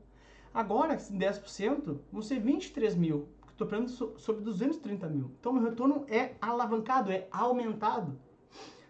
Agora, 0.54 0.96
10% 0.96 2.00
vão 2.12 2.22
ser 2.22 2.40
23 2.40 2.96
mil, 2.96 3.28
estou 3.60 3.68
operando 3.68 3.90
sobre 4.20 4.42
230 4.42 5.08
mil. 5.10 5.32
Então, 5.40 5.52
meu 5.52 5.64
retorno 5.64 6.06
é 6.08 6.36
alavancado, 6.42 7.12
é 7.12 7.28
aumentado. 7.32 8.18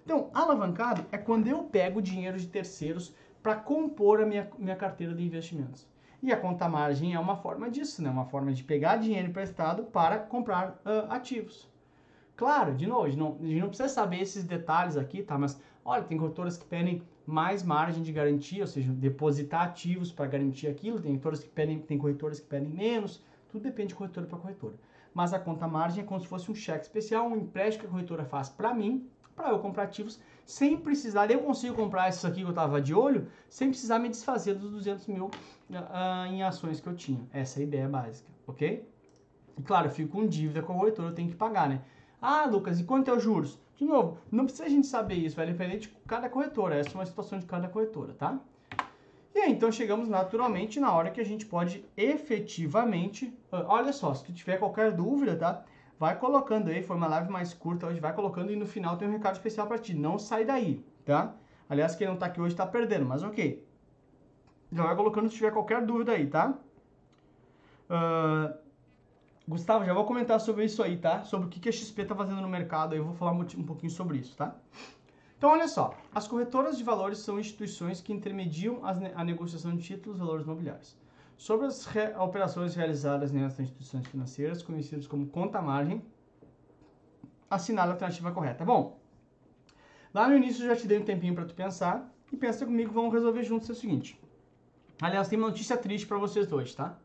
Então, 0.06 0.30
alavancado 0.34 1.06
é 1.12 1.18
quando 1.18 1.48
eu 1.48 1.64
pego 1.64 2.02
dinheiro 2.02 2.38
de 2.38 2.48
terceiros 2.48 3.14
para 3.42 3.56
compor 3.56 4.22
a 4.22 4.26
minha, 4.26 4.50
minha 4.58 4.76
carteira 4.76 5.14
de 5.14 5.26
investimentos. 5.26 5.88
E 6.22 6.32
a 6.32 6.38
conta 6.38 6.68
margem 6.68 7.14
é 7.14 7.20
uma 7.20 7.38
forma 7.38 7.70
disso, 7.70 8.04
né? 8.04 8.10
Uma 8.10 8.26
forma 8.26 8.52
de 8.52 8.64
pegar 8.64 8.98
dinheiro 8.98 9.30
emprestado 9.30 9.84
para 9.84 10.20
comprar 10.20 10.82
uh, 10.86 11.12
ativos. 11.12 11.68
Claro, 12.36 12.76
de 12.76 12.86
novo, 12.86 13.06
a 13.06 13.10
gente, 13.10 13.20
não, 13.20 13.38
a 13.42 13.46
gente 13.46 13.60
não 13.62 13.68
precisa 13.70 13.90
saber 13.90 14.22
esses 14.22 14.44
detalhes 14.44 14.98
aqui, 14.98 15.24
tá? 15.24 15.38
Mas, 15.38 15.60
olha, 15.84 16.04
tem 16.04 16.18
corretoras 16.18 16.58
que 16.58 16.66
pedem 16.66 17.02
mais 17.26 17.64
margem 17.64 18.04
de 18.04 18.12
garantia, 18.12 18.62
ou 18.62 18.68
seja, 18.68 18.92
depositar 18.92 19.64
ativos 19.64 20.12
para 20.12 20.28
garantir 20.28 20.68
aquilo, 20.68 21.00
tem 21.00 21.12
corretoras 21.12 21.40
que 21.40 21.50
pedem, 21.50 21.80
tem 21.80 21.98
corretoras 21.98 22.40
que 22.40 22.48
pedem 22.48 22.70
menos, 22.70 23.24
tudo 23.50 23.64
depende 23.64 23.90
de 23.90 23.96
corretora 23.96 24.28
para 24.28 24.38
corretora. 24.38 24.76
Mas 25.14 25.34
a 25.34 25.40
conta 25.40 25.68
margem 25.68 26.04
é 26.04 26.08
como 26.08 26.20
se 26.20 26.28
fosse 26.28 26.52
um 26.52 26.56
cheque 26.56 26.86
especial, 26.86 27.28
um 27.28 27.36
empréstimo 27.36 27.82
que 27.82 27.88
a 27.88 27.92
corretora 27.92 28.26
faz 28.26 28.50
para 28.50 28.74
mim, 28.74 29.10
para 29.36 29.50
eu 29.50 29.60
comprar 29.60 29.84
ativos, 29.84 30.20
sem 30.46 30.78
precisar, 30.78 31.32
eu 31.32 31.40
consigo 31.40 31.76
comprar 31.76 32.10
isso 32.10 32.28
aqui 32.28 32.42
que 32.42 32.46
eu 32.46 32.50
estava 32.50 32.82
de 32.82 32.94
olho, 32.94 33.28
sem 33.50 33.70
precisar 33.70 33.98
me 34.00 34.10
desfazer 34.10 34.56
dos 34.56 34.72
200 34.72 35.08
mil 35.08 35.26
uh, 35.26 36.26
em 36.28 36.44
ações 36.44 36.82
que 36.82 36.88
eu 36.88 36.96
tinha. 36.96 37.26
Essa 37.32 37.60
é 37.60 37.62
a 37.62 37.64
ideia 37.66 37.88
básica, 37.88 38.30
ok? 38.46 38.88
E 39.58 39.62
claro, 39.62 39.88
eu 39.88 39.92
fico 39.92 40.12
com 40.12 40.28
dívida 40.28 40.62
com 40.62 40.74
a 40.74 40.78
corretora, 40.80 41.10
eu 41.10 41.16
tenho 41.16 41.30
que 41.30 41.36
pagar, 41.36 41.70
né? 41.70 41.82
Ah, 42.22 42.46
Lucas, 42.46 42.80
e 42.80 42.84
quanto 42.84 43.10
é 43.10 43.14
os 43.14 43.24
juros? 43.24 43.58
De 43.78 43.86
novo, 43.86 44.18
não 44.30 44.44
precisa 44.44 44.66
a 44.66 44.70
gente 44.70 44.88
saber 44.88 45.16
isso, 45.16 45.38
vai 45.38 45.46
depender 45.46 45.78
de 45.78 45.88
cada 46.06 46.30
corretora. 46.30 46.76
Essa 46.76 46.90
é 46.90 46.96
uma 46.96 47.06
situação 47.06 47.40
de 47.40 47.46
cada 47.46 47.70
corretora, 47.70 48.14
tá? 48.14 48.38
E 49.34 49.40
aí, 49.40 49.52
então 49.52 49.72
chegamos 49.72 50.10
naturalmente 50.10 50.80
na 50.80 50.92
hora 50.92 51.12
que 51.12 51.22
a 51.22 51.26
gente 51.26 51.46
pode 51.46 51.86
efetivamente. 51.96 53.34
Ah, 53.52 53.66
olha 53.68 53.94
só, 53.94 54.14
se 54.14 54.24
tu 54.26 54.34
tiver 54.34 54.58
qualquer 54.58 54.92
dúvida, 54.92 55.36
tá? 55.36 55.64
vai 56.00 56.18
colocando 56.18 56.70
aí, 56.70 56.82
foi 56.82 56.96
uma 56.96 57.08
live 57.08 57.30
mais 57.30 57.54
curta 57.54 57.86
hoje, 57.88 58.00
vai 58.00 58.14
colocando 58.14 58.52
e 58.52 58.56
no 58.56 58.66
final 58.66 58.96
tem 58.96 59.08
um 59.08 59.12
recado 59.12 59.36
especial 59.36 59.68
para 59.68 59.78
ti. 59.78 59.94
Não 59.94 60.18
sai 60.18 60.46
daí, 60.46 60.82
tá? 61.04 61.36
Aliás, 61.68 61.94
quem 61.94 62.08
não 62.08 62.16
tá 62.16 62.28
aqui 62.28 62.40
hoje 62.40 62.56
tá 62.56 62.66
perdendo, 62.66 63.06
mas 63.06 63.22
ok. 63.22 63.68
Já 64.72 64.84
vai 64.84 64.96
colocando 64.96 65.30
se 65.30 65.36
tiver 65.36 65.52
qualquer 65.52 65.86
dúvida 65.86 66.14
aí, 66.14 66.26
tá? 66.26 66.58
Uh, 67.90 68.58
Gustavo, 69.48 69.84
já 69.84 69.94
vou 69.94 70.06
comentar 70.06 70.40
sobre 70.40 70.64
isso 70.64 70.82
aí, 70.82 70.96
tá? 70.96 71.24
Sobre 71.24 71.48
o 71.48 71.50
que 71.50 71.68
a 71.68 71.72
XP 71.72 72.06
tá 72.06 72.16
fazendo 72.16 72.42
no 72.42 72.48
mercado, 72.48 72.94
aí 72.94 73.00
eu 73.00 73.04
vou 73.04 73.16
falar 73.16 73.34
um, 73.34 73.42
um 73.42 73.64
pouquinho 73.64 73.92
sobre 73.92 74.20
isso, 74.20 74.38
tá? 74.38 74.56
Então, 75.40 75.52
olha 75.52 75.70
só, 75.70 75.98
as 76.14 76.28
corretoras 76.28 76.78
de 76.78 76.84
valores 76.84 77.20
são 77.20 77.40
instituições 77.40 78.02
que 78.02 78.12
intermediam 78.12 78.82
a 78.84 79.24
negociação 79.24 79.74
de 79.74 79.82
títulos 79.82 80.18
e 80.18 80.20
valores 80.20 80.44
imobiliários 80.44 80.98
sobre 81.38 81.66
as 81.66 81.86
re 81.86 82.14
operações 82.18 82.76
realizadas 82.76 83.32
nessas 83.32 83.62
instituições 83.62 84.06
financeiras, 84.06 84.62
conhecidas 84.62 85.08
como 85.08 85.28
conta-margem, 85.28 86.04
assinale 87.50 87.92
a 87.92 87.94
alternativa 87.94 88.34
correta. 88.34 88.66
Bom, 88.66 89.00
lá 90.14 90.28
no 90.28 90.36
início 90.36 90.62
eu 90.62 90.68
já 90.68 90.76
te 90.76 90.86
dei 90.86 91.00
um 91.00 91.06
tempinho 91.06 91.34
para 91.34 91.46
tu 91.46 91.54
pensar 91.54 92.14
e 92.34 92.36
pensa 92.36 92.66
comigo, 92.66 92.92
vamos 92.92 93.14
resolver 93.14 93.44
juntos 93.44 93.70
o 93.70 93.76
seguinte. 93.76 94.20
Aliás, 95.02 95.30
tem 95.30 95.40
uma 95.40 95.48
notícia 95.48 95.78
triste 95.78 96.06
para 96.06 96.18
vocês 96.18 96.48
dois, 96.48 96.76
tá? 96.76 97.00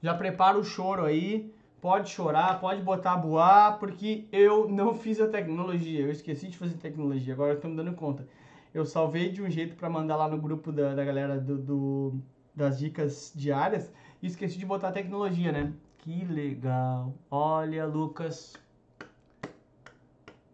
Já 0.00 0.14
prepara 0.14 0.58
o 0.58 0.64
choro 0.64 1.04
aí, 1.04 1.54
pode 1.82 2.10
chorar, 2.10 2.60
pode 2.60 2.80
botar 2.80 3.14
a 3.14 3.16
boar, 3.16 3.78
porque 3.80 4.28
eu 4.30 4.68
não 4.68 4.94
fiz 4.94 5.20
a 5.20 5.26
tecnologia, 5.26 6.02
eu 6.02 6.12
esqueci 6.12 6.46
de 6.46 6.56
fazer 6.56 6.76
tecnologia, 6.76 7.34
agora 7.34 7.54
eu 7.54 7.60
tô 7.60 7.68
me 7.68 7.74
dando 7.74 7.92
conta. 7.92 8.24
Eu 8.72 8.86
salvei 8.86 9.32
de 9.32 9.42
um 9.42 9.50
jeito 9.50 9.74
para 9.74 9.90
mandar 9.90 10.14
lá 10.14 10.28
no 10.28 10.38
grupo 10.38 10.70
da, 10.70 10.94
da 10.94 11.04
galera 11.04 11.40
do, 11.40 11.58
do 11.58 12.20
das 12.54 12.78
dicas 12.78 13.32
diárias 13.34 13.92
e 14.22 14.28
esqueci 14.28 14.58
de 14.58 14.64
botar 14.64 14.92
tecnologia, 14.92 15.50
né? 15.50 15.72
Que 15.98 16.24
legal. 16.24 17.14
Olha, 17.28 17.84
Lucas, 17.84 18.54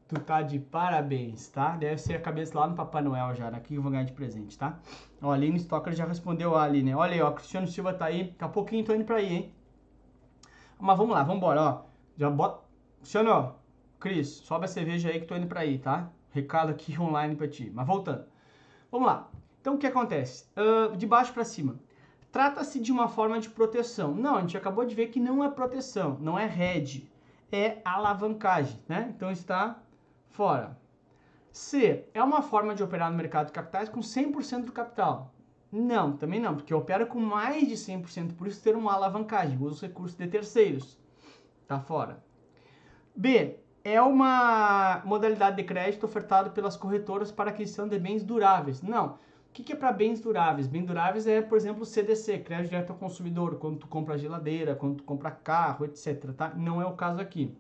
tu 0.08 0.18
tá 0.20 0.40
de 0.40 0.58
parabéns, 0.58 1.46
tá? 1.48 1.76
Deve 1.76 1.98
ser 1.98 2.14
a 2.14 2.20
cabeça 2.20 2.58
lá 2.58 2.66
no 2.66 2.74
Papai 2.74 3.02
Noel 3.02 3.34
já, 3.34 3.50
daqui 3.50 3.74
eu 3.74 3.82
vou 3.82 3.90
ganhar 3.90 4.04
de 4.04 4.12
presente, 4.12 4.56
tá? 4.56 4.80
Ó, 5.20 5.30
a 5.30 5.34
Aline 5.34 5.58
Stocker 5.58 5.92
já 5.92 6.06
respondeu 6.06 6.56
ali, 6.56 6.82
né? 6.82 6.96
Olha 6.96 7.12
aí, 7.12 7.20
ó, 7.20 7.30
Cristiano 7.32 7.66
Silva 7.66 7.92
tá 7.92 8.06
aí, 8.06 8.30
daqui 8.30 8.44
a 8.44 8.48
pouquinho 8.48 8.82
tô 8.82 8.94
indo 8.94 9.04
pra 9.04 9.16
aí, 9.16 9.30
hein? 9.30 9.57
Mas 10.78 10.96
vamos 10.96 11.14
lá, 11.14 11.22
vamos 11.22 11.38
embora, 11.38 11.62
ó. 11.62 11.82
Já 12.16 12.30
bota... 12.30 12.64
Ó, 13.26 13.52
Cris, 13.98 14.28
sobe 14.28 14.64
a 14.64 14.68
cerveja 14.68 15.08
aí 15.08 15.20
que 15.20 15.26
tô 15.26 15.36
indo 15.36 15.46
pra 15.46 15.60
aí, 15.60 15.78
tá? 15.78 16.10
Recado 16.30 16.70
aqui 16.70 16.98
online 17.00 17.34
pra 17.34 17.48
ti. 17.48 17.70
Mas 17.74 17.86
voltando. 17.86 18.24
Vamos 18.90 19.06
lá. 19.06 19.28
Então, 19.60 19.74
o 19.74 19.78
que 19.78 19.86
acontece? 19.86 20.46
Uh, 20.56 20.96
de 20.96 21.06
baixo 21.06 21.32
para 21.32 21.44
cima. 21.44 21.78
Trata-se 22.30 22.78
de 22.78 22.92
uma 22.92 23.08
forma 23.08 23.40
de 23.40 23.48
proteção. 23.48 24.14
Não, 24.14 24.36
a 24.36 24.40
gente 24.40 24.56
acabou 24.56 24.84
de 24.84 24.94
ver 24.94 25.08
que 25.08 25.18
não 25.18 25.42
é 25.42 25.50
proteção, 25.50 26.18
não 26.20 26.38
é 26.38 26.46
hedge, 26.46 27.10
é 27.50 27.78
alavancagem, 27.84 28.80
né? 28.86 29.12
Então 29.16 29.30
está 29.30 29.80
fora. 30.28 30.78
C, 31.50 32.06
é 32.12 32.22
uma 32.22 32.42
forma 32.42 32.74
de 32.74 32.82
operar 32.82 33.10
no 33.10 33.16
mercado 33.16 33.46
de 33.46 33.52
capitais 33.52 33.88
com 33.88 34.00
100% 34.00 34.66
do 34.66 34.72
capital. 34.72 35.34
Não, 35.70 36.16
também 36.16 36.40
não, 36.40 36.54
porque 36.54 36.72
opera 36.72 37.04
com 37.04 37.20
mais 37.20 37.68
de 37.68 37.74
100%, 37.74 38.34
por 38.34 38.46
isso 38.46 38.62
ter 38.62 38.74
uma 38.74 38.94
alavancagem, 38.94 39.58
usa 39.60 39.74
os 39.74 39.82
recursos 39.82 40.16
de 40.16 40.26
terceiros. 40.26 40.98
Tá 41.66 41.78
fora. 41.78 42.22
B, 43.14 43.58
é 43.84 44.00
uma 44.00 45.02
modalidade 45.04 45.56
de 45.56 45.64
crédito 45.64 46.04
ofertada 46.04 46.50
pelas 46.50 46.76
corretoras 46.76 47.30
para 47.30 47.50
aquisição 47.50 47.86
de 47.86 47.98
bens 47.98 48.24
duráveis. 48.24 48.80
Não, 48.80 49.18
o 49.50 49.52
que, 49.52 49.62
que 49.62 49.72
é 49.72 49.76
para 49.76 49.92
bens 49.92 50.20
duráveis? 50.20 50.66
Bens 50.66 50.86
duráveis 50.86 51.26
é, 51.26 51.42
por 51.42 51.58
exemplo, 51.58 51.84
CDC, 51.84 52.38
crédito 52.40 52.70
direto 52.70 52.90
ao 52.90 52.98
consumidor, 52.98 53.56
quando 53.56 53.78
tu 53.78 53.88
compra 53.88 54.16
geladeira, 54.16 54.74
quando 54.74 54.96
tu 54.96 55.04
compra 55.04 55.30
carro, 55.30 55.84
etc. 55.84 56.32
Tá? 56.36 56.54
Não 56.54 56.80
é 56.80 56.86
o 56.86 56.92
caso 56.92 57.20
aqui. 57.20 57.54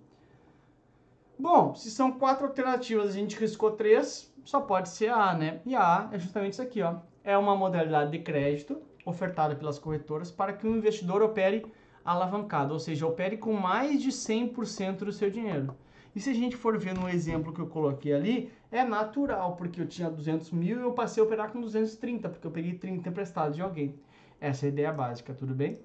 Bom, 1.38 1.74
se 1.74 1.90
são 1.90 2.12
quatro 2.12 2.46
alternativas, 2.46 3.10
a 3.10 3.12
gente 3.12 3.38
riscou 3.38 3.70
três, 3.72 4.32
só 4.44 4.60
pode 4.60 4.88
ser 4.88 5.08
a 5.08 5.30
A, 5.30 5.34
né? 5.34 5.60
E 5.64 5.74
a 5.74 5.80
A 5.80 6.08
é 6.12 6.18
justamente 6.18 6.54
isso 6.54 6.62
aqui, 6.62 6.82
ó. 6.82 6.96
É 7.28 7.36
uma 7.36 7.54
modalidade 7.54 8.10
de 8.10 8.20
crédito 8.20 8.80
ofertada 9.04 9.54
pelas 9.54 9.78
corretoras 9.78 10.30
para 10.30 10.54
que 10.54 10.66
o 10.66 10.74
investidor 10.74 11.20
opere 11.20 11.66
alavancado, 12.02 12.72
ou 12.72 12.80
seja, 12.80 13.06
opere 13.06 13.36
com 13.36 13.52
mais 13.52 14.00
de 14.00 14.10
100% 14.10 15.00
do 15.00 15.12
seu 15.12 15.28
dinheiro. 15.28 15.76
E 16.16 16.20
se 16.20 16.30
a 16.30 16.32
gente 16.32 16.56
for 16.56 16.78
ver 16.78 16.94
no 16.94 17.06
exemplo 17.06 17.52
que 17.52 17.60
eu 17.60 17.66
coloquei 17.66 18.14
ali, 18.14 18.50
é 18.72 18.82
natural, 18.82 19.56
porque 19.56 19.78
eu 19.78 19.86
tinha 19.86 20.08
200 20.08 20.52
mil 20.52 20.78
e 20.78 20.82
eu 20.82 20.92
passei 20.92 21.22
a 21.22 21.26
operar 21.26 21.52
com 21.52 21.60
230, 21.60 22.30
porque 22.30 22.46
eu 22.46 22.50
peguei 22.50 22.72
30 22.72 23.10
emprestado 23.10 23.52
de 23.52 23.60
alguém. 23.60 23.94
Essa 24.40 24.64
é 24.64 24.66
a 24.68 24.72
ideia 24.72 24.90
básica, 24.90 25.34
tudo 25.34 25.54
bem? 25.54 25.78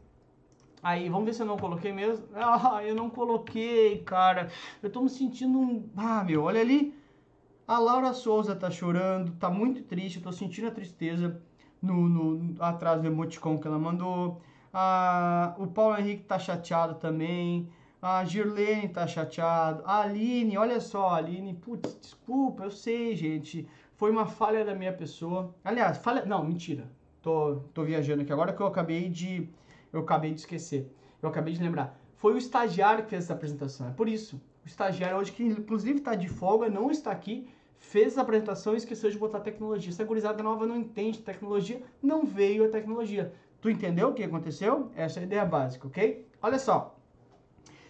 Aí, 0.82 1.10
vamos 1.10 1.26
ver 1.26 1.34
se 1.34 1.42
eu 1.42 1.46
não 1.46 1.58
coloquei 1.58 1.92
mesmo. 1.92 2.26
Ah, 2.34 2.82
eu 2.86 2.96
não 2.96 3.10
coloquei, 3.10 3.98
cara. 4.04 4.48
Eu 4.82 4.90
tô 4.90 5.02
me 5.02 5.10
sentindo 5.10 5.60
um... 5.60 5.90
Ah, 5.98 6.24
meu, 6.24 6.44
olha 6.44 6.62
ali. 6.62 7.03
A 7.68 7.80
Laura 7.80 8.14
Souza 8.14 8.56
tá 8.56 8.70
chorando, 8.70 9.32
tá 9.34 9.50
muito 9.50 9.84
triste, 9.84 10.18
eu 10.18 10.24
tô 10.24 10.32
sentindo 10.34 10.68
a 10.68 10.72
tristeza 10.72 11.42
no, 11.82 12.10
no 12.10 12.62
atrás 12.62 13.02
do 13.02 13.08
emoticon 13.08 13.58
que 13.58 13.68
ela 13.68 13.80
mandou. 13.80 14.42
Ah, 14.74 15.56
o 15.58 15.68
Paulo 15.68 15.98
Henrique 15.98 16.24
tá 16.24 16.38
chateado 16.38 16.96
também. 16.96 17.70
A 18.02 18.26
Girlene 18.26 18.90
tá 18.90 19.08
chateado. 19.08 19.82
A 19.86 20.02
Aline, 20.02 20.58
olha 20.58 20.82
só, 20.82 21.10
a 21.10 21.16
Aline, 21.16 21.54
putz, 21.54 21.98
desculpa, 22.02 22.66
eu 22.66 22.72
sei, 22.72 23.16
gente. 23.16 23.66
Foi 23.96 24.12
uma 24.12 24.26
falha 24.26 24.66
da 24.66 24.76
minha 24.76 24.92
pessoa. 24.92 25.56
Aliás, 25.64 26.00
falha. 26.00 26.26
Não, 26.26 26.44
mentira. 26.44 26.92
Tô, 27.22 27.62
tô 27.74 27.84
viajando 27.84 28.24
aqui 28.24 28.34
agora 28.34 28.52
que 28.52 28.62
eu 28.62 28.68
acabei 28.68 29.08
de. 29.08 29.50
Eu 29.94 30.02
acabei 30.02 30.34
de 30.34 30.42
esquecer. 30.42 30.92
Eu 31.22 31.30
acabei 31.30 31.54
de 31.54 31.64
lembrar. 31.64 31.98
Foi 32.18 32.34
o 32.34 32.38
estagiário 32.38 33.06
que 33.06 33.10
fez 33.10 33.24
essa 33.24 33.34
apresentação. 33.34 33.88
É 33.88 33.92
por 33.92 34.10
isso. 34.10 34.42
O 34.66 34.68
estagiário 34.68 35.18
hoje, 35.18 35.32
que 35.32 35.44
inclusive 35.44 36.00
está 36.00 36.16
de 36.16 36.28
folga, 36.28 36.70
não 36.70 36.90
está 36.90 37.12
aqui, 37.12 37.48
fez 37.78 38.14
essa 38.14 38.22
apresentação 38.22 38.74
e 38.74 38.78
esqueceu 38.78 39.10
de 39.10 39.18
botar 39.18 39.40
tecnologia. 39.40 39.92
Essa 39.92 40.04
gurizada 40.04 40.42
nova 40.42 40.66
não 40.66 40.78
entende 40.78 41.20
tecnologia, 41.20 41.82
não 42.02 42.26
veio 42.26 42.66
a 42.66 42.70
tecnologia. 42.70 43.34
Tu 43.62 43.70
entendeu 43.70 44.10
o 44.10 44.14
que 44.14 44.24
aconteceu? 44.24 44.92
Essa 44.96 45.20
é 45.20 45.24
a 45.24 45.26
ideia 45.26 45.46
básica, 45.46 45.88
ok? 45.88 46.28
Olha 46.42 46.60
só. 46.60 46.96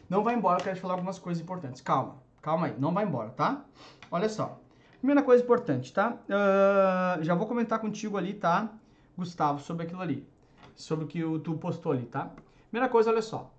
Não 0.09 0.23
vai 0.23 0.35
embora, 0.35 0.59
eu 0.59 0.63
quero 0.63 0.75
te 0.75 0.81
falar 0.81 0.95
algumas 0.95 1.17
coisas 1.17 1.41
importantes. 1.41 1.81
Calma, 1.81 2.17
calma 2.41 2.67
aí, 2.67 2.75
não 2.77 2.93
vai 2.93 3.05
embora, 3.05 3.29
tá? 3.29 3.65
Olha 4.11 4.29
só. 4.29 4.59
Primeira 4.99 5.21
coisa 5.23 5.43
importante, 5.43 5.91
tá? 5.91 6.17
Uh, 6.29 7.23
já 7.23 7.35
vou 7.35 7.47
comentar 7.47 7.79
contigo 7.79 8.17
ali, 8.17 8.33
tá, 8.33 8.71
Gustavo, 9.17 9.59
sobre 9.59 9.83
aquilo 9.83 10.01
ali. 10.01 10.27
Sobre 10.75 11.05
o 11.05 11.07
que 11.07 11.19
tu 11.39 11.55
postou 11.57 11.91
ali, 11.91 12.05
tá? 12.05 12.31
Primeira 12.69 12.89
coisa, 12.89 13.09
olha 13.09 13.21
só. 13.21 13.52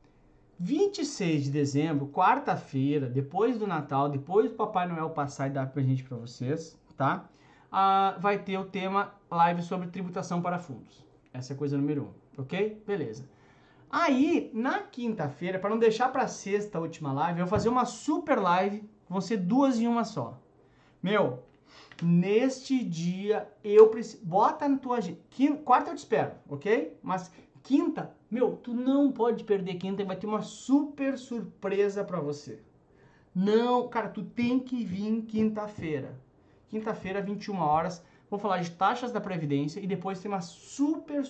26 0.58 1.44
de 1.44 1.50
dezembro, 1.50 2.06
quarta-feira, 2.08 3.08
depois 3.08 3.58
do 3.58 3.66
Natal, 3.66 4.08
depois 4.08 4.50
do 4.50 4.56
Papai 4.56 4.86
Noel 4.86 5.10
passar 5.10 5.48
e 5.48 5.50
dar 5.50 5.66
presente 5.68 6.04
para 6.04 6.16
vocês, 6.16 6.78
tá? 6.96 7.28
Uh, 7.72 8.20
vai 8.20 8.38
ter 8.38 8.56
o 8.56 8.64
tema 8.64 9.12
live 9.30 9.62
sobre 9.62 9.88
tributação 9.88 10.40
para 10.40 10.58
fundos. 10.58 11.04
Essa 11.32 11.52
é 11.52 11.54
a 11.54 11.58
coisa 11.58 11.76
número 11.76 12.04
um, 12.04 12.40
ok? 12.42 12.82
Beleza. 12.86 13.28
Aí, 13.90 14.50
na 14.54 14.80
quinta-feira, 14.80 15.58
para 15.58 15.70
não 15.70 15.78
deixar 15.78 16.08
para 16.10 16.26
sexta 16.28 16.78
a 16.78 16.80
última 16.80 17.12
live, 17.12 17.40
eu 17.40 17.46
vou 17.46 17.50
fazer 17.50 17.68
uma 17.68 17.84
super 17.84 18.38
live, 18.38 18.88
vão 19.08 19.20
ser 19.20 19.38
duas 19.38 19.80
em 19.80 19.86
uma 19.86 20.04
só. 20.04 20.38
Meu, 21.02 21.42
neste 22.02 22.82
dia 22.84 23.48
eu 23.62 23.88
preciso. 23.88 24.24
Bota 24.24 24.68
na 24.68 24.78
tua 24.78 24.98
agenda. 24.98 25.18
Quarta 25.64 25.90
eu 25.90 25.94
te 25.94 25.98
espero, 25.98 26.32
ok? 26.48 26.98
Mas 27.02 27.30
quinta, 27.64 28.14
meu, 28.30 28.56
tu 28.56 28.72
não 28.74 29.10
pode 29.10 29.42
perder 29.42 29.74
quinta 29.76 30.02
e 30.02 30.04
vai 30.04 30.16
ter 30.16 30.26
uma 30.26 30.42
super 30.42 31.18
surpresa 31.18 32.04
para 32.04 32.20
você. 32.20 32.60
Não, 33.34 33.88
cara, 33.88 34.08
tu 34.08 34.22
tem 34.22 34.60
que 34.60 34.84
vir 34.84 35.22
quinta-feira. 35.22 36.20
quinta-feira, 36.68 37.22
21 37.22 37.58
horas. 37.58 38.04
Vou 38.30 38.38
falar 38.38 38.58
de 38.58 38.70
taxas 38.70 39.12
da 39.12 39.20
Previdência 39.20 39.80
e 39.80 39.86
depois 39.86 40.20
tem 40.20 40.30
uma 40.30 40.40
super, 40.40 41.22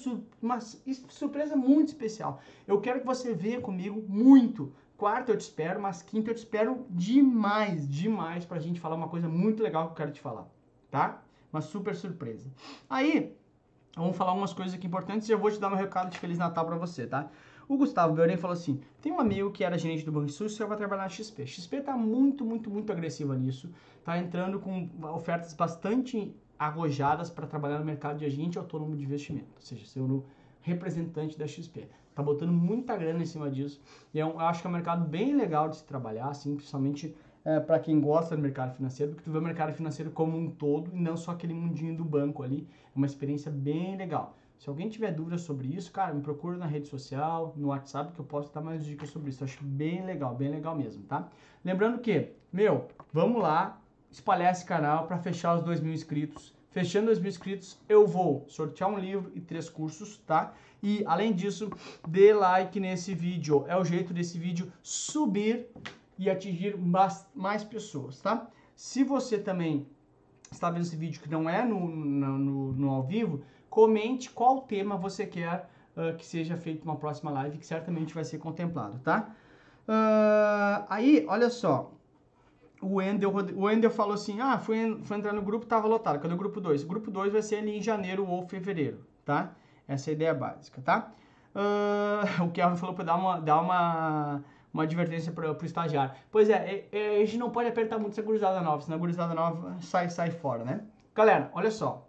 uma 0.43 0.61
surpresa 0.61 1.55
muito 1.57 1.89
especial. 1.89 2.41
Eu 2.67 2.81
quero 2.81 3.01
que 3.01 3.07
você 3.07 3.33
venha 3.35 3.61
comigo 3.61 4.05
muito. 4.09 4.73
Quarta 4.97 5.33
eu 5.33 5.37
te 5.37 5.43
espero, 5.43 5.81
mas 5.81 6.03
quinta 6.03 6.31
eu 6.31 6.35
te 6.35 6.39
espero 6.39 6.87
demais, 6.91 7.89
demais 7.89 8.45
pra 8.45 8.59
gente 8.59 8.81
falar 8.81 8.97
uma 8.97 9.09
coisa 9.09 9.29
muito 9.29 9.63
legal 9.63 9.87
que 9.87 9.93
eu 9.93 9.97
quero 9.97 10.13
te 10.13 10.21
falar, 10.21 10.49
tá? 10.91 11.23
Uma 11.53 11.61
super 11.61 11.95
surpresa. 11.95 12.51
Aí, 12.89 13.37
vamos 13.97 14.17
falar 14.17 14.33
umas 14.33 14.53
coisas 14.53 14.75
aqui 14.75 14.87
importantes 14.87 15.29
e 15.29 15.33
eu 15.33 15.39
vou 15.39 15.51
te 15.51 15.59
dar 15.59 15.73
um 15.73 15.77
recado 15.77 16.11
de 16.11 16.19
Feliz 16.19 16.39
Natal 16.39 16.65
pra 16.67 16.77
você, 16.77 17.07
tá? 17.07 17.29
O 17.69 17.77
Gustavo 17.77 18.15
Belém 18.15 18.37
falou 18.37 18.55
assim: 18.55 18.81
tem 19.01 19.13
um 19.13 19.21
amigo 19.21 19.51
que 19.51 19.65
era 19.65 19.79
gerente 19.79 20.05
do 20.05 20.13
Banco 20.13 20.31
Sul 20.31 20.49
e 20.49 20.65
vai 20.65 20.77
trabalhar 20.77 21.03
na 21.03 21.09
XP. 21.09 21.47
XP 21.47 21.81
tá 21.81 21.97
muito, 21.97 22.45
muito, 22.45 22.71
muito 22.71 22.93
agressiva 22.93 23.37
nisso. 23.37 23.71
Tá 24.05 24.19
entrando 24.19 24.59
com 24.59 24.91
ofertas 25.15 25.55
bastante 25.55 26.35
arrojadas 26.59 27.31
para 27.31 27.47
trabalhar 27.47 27.79
no 27.79 27.85
mercado 27.85 28.19
de 28.19 28.25
agente 28.25 28.59
autônomo 28.59 28.97
de 28.97 29.05
investimento, 29.05 29.49
ou 29.57 29.63
seja, 29.63 29.85
ser 29.87 30.01
o 30.01 30.25
representante 30.61 31.39
da 31.39 31.47
XP. 31.47 31.89
Tá 32.15 32.23
botando 32.23 32.53
muita 32.53 32.97
grana 32.97 33.23
em 33.23 33.27
cima 33.27 33.51
disso 33.51 33.81
e 34.13 34.19
eu 34.19 34.39
acho 34.39 34.61
que 34.61 34.67
é 34.67 34.71
um 34.71 34.73
mercado 34.73 35.05
bem 35.05 35.35
legal 35.35 35.69
de 35.69 35.79
se 35.79 35.85
trabalhar, 35.85 36.29
assim, 36.29 36.55
principalmente 36.55 37.15
é, 37.45 37.61
para 37.61 37.79
quem 37.79 38.01
gosta 38.01 38.35
do 38.35 38.43
mercado 38.43 38.75
financeiro, 38.75 39.13
porque 39.13 39.25
tu 39.25 39.31
vê 39.31 39.39
o 39.39 39.43
mercado 39.43 39.73
financeiro 39.73 40.11
como 40.11 40.37
um 40.37 40.51
todo 40.51 40.91
e 40.95 41.01
não 41.01 41.17
só 41.17 41.33
aquele 41.33 41.53
mundinho 41.53 41.97
do 41.97 42.05
banco 42.05 42.43
ali. 42.43 42.67
É 42.95 42.97
uma 42.97 43.07
experiência 43.07 43.51
bem 43.51 43.97
legal. 43.97 44.37
Se 44.59 44.69
alguém 44.69 44.89
tiver 44.89 45.13
dúvidas 45.13 45.43
sobre 45.43 45.69
isso, 45.69 45.93
cara, 45.93 46.15
me 46.15 46.23
procura 46.23 46.57
na 46.57 46.65
rede 46.65 46.89
social, 46.89 47.53
no 47.57 47.69
WhatsApp, 47.69 48.13
que 48.13 48.21
eu 48.21 48.25
posso 48.25 48.53
dar 48.53 48.63
mais 48.63 48.85
dicas 48.85 49.11
sobre 49.11 49.29
isso. 49.29 49.43
Eu 49.43 49.47
acho 49.47 49.63
bem 49.63 50.05
legal, 50.05 50.35
bem 50.35 50.49
legal 50.49 50.75
mesmo, 50.75 51.03
tá? 51.05 51.29
Lembrando 51.63 51.99
que, 51.99 52.31
meu, 52.53 52.89
vamos 53.13 53.43
lá 53.43 53.79
espalhar 54.11 54.53
esse 54.53 54.65
canal 54.65 55.07
para 55.07 55.19
fechar 55.19 55.57
os 55.57 55.63
2 55.63 55.81
mil 55.81 55.93
inscritos. 55.93 56.55
Fechando 56.71 57.07
2 57.07 57.19
mil 57.19 57.29
inscritos, 57.29 57.79
eu 57.89 58.07
vou 58.07 58.45
sortear 58.49 58.89
um 58.89 58.99
livro 58.99 59.31
e 59.35 59.41
três 59.41 59.69
cursos, 59.69 60.19
tá? 60.27 60.55
E, 60.83 61.05
além 61.07 61.33
disso, 61.33 61.71
dê 62.09 62.33
like 62.33 62.81
nesse 62.81 63.15
vídeo. 63.15 63.65
É 63.69 63.77
o 63.77 63.85
jeito 63.85 64.15
desse 64.15 64.39
vídeo 64.39 64.73
subir 64.83 65.67
e 66.19 66.31
atingir 66.31 66.77
mais, 66.77 67.27
mais 67.35 67.65
pessoas, 67.65 68.21
tá? 68.21 68.47
Se 68.75 69.05
você 69.05 69.39
também 69.39 69.87
está 70.51 70.71
vendo 70.71 70.83
esse 70.83 70.97
vídeo 70.97 71.21
que 71.21 71.31
não 71.31 71.49
é 71.49 71.65
no, 71.65 71.87
no, 71.89 72.39
no, 72.39 72.73
no 72.73 72.91
ao 72.91 73.03
vivo, 73.03 73.43
comente 73.69 74.31
qual 74.31 74.63
tema 74.63 74.97
você 74.97 75.27
quer 75.27 75.69
uh, 75.97 76.17
que 76.17 76.25
seja 76.25 76.57
feito 76.57 76.85
uma 76.85 76.97
próxima 76.97 77.31
live, 77.31 77.59
que 77.59 77.67
certamente 77.67 78.15
vai 78.15 78.25
ser 78.25 78.39
contemplado, 78.39 78.99
tá? 79.01 79.35
Uh, 79.89 80.87
aí, 80.89 81.27
olha 81.29 81.51
só, 81.51 81.93
o 82.81 82.97
Wendel, 82.97 83.31
o 83.31 83.63
Wendel 83.65 83.91
falou 83.91 84.15
assim, 84.15 84.41
ah, 84.41 84.59
fui, 84.59 85.01
fui 85.05 85.17
entrar 85.17 85.33
no 85.33 85.43
grupo, 85.43 85.67
tava 85.67 85.87
lotado, 85.87 86.21
cadê 86.21 86.35
o 86.35 86.37
grupo 86.37 86.61
2? 86.61 86.85
O 86.85 86.87
grupo 86.87 87.11
2 87.11 87.33
vai 87.33 87.43
ser 87.43 87.57
ali 87.57 87.79
em 87.79 87.83
janeiro 87.83 88.27
ou 88.27 88.47
fevereiro, 88.47 89.05
tá? 89.25 89.55
Essa 89.87 90.11
é 90.11 90.13
a 90.13 90.15
ideia 90.15 90.35
básica, 90.35 90.81
tá? 90.83 91.13
Uh, 91.55 92.43
o 92.45 92.51
Kelvin 92.51 92.77
falou 92.77 92.95
para 92.95 93.05
dar 93.05 93.17
uma, 93.17 93.41
dar 93.41 93.61
uma, 93.61 94.45
uma 94.75 94.83
advertência 94.83 95.31
para 95.31 95.53
o 95.53 95.65
estagiário. 95.65 96.13
Pois 96.33 96.51
é, 96.51 96.89
é, 96.93 96.99
é, 96.99 97.23
a 97.23 97.25
gente 97.25 97.39
não 97.39 97.51
pode 97.51 97.69
apertar 97.69 97.97
muito 97.97 98.13
essa 98.13 98.23
gurizada 98.23 98.61
nova, 98.61 98.83
senão 98.83 98.97
a 98.97 99.01
gurizada 99.01 99.33
nova 99.33 99.81
sai, 99.81 100.11
sai 100.11 100.33
fora, 100.33 100.65
né? 100.65 100.85
Galera, 101.15 101.49
olha 101.55 101.71
só. 101.71 102.09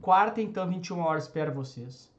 Quarta, 0.00 0.40
então, 0.40 0.68
21 0.68 1.00
horas, 1.00 1.24
espero 1.24 1.52
vocês. 1.52 2.14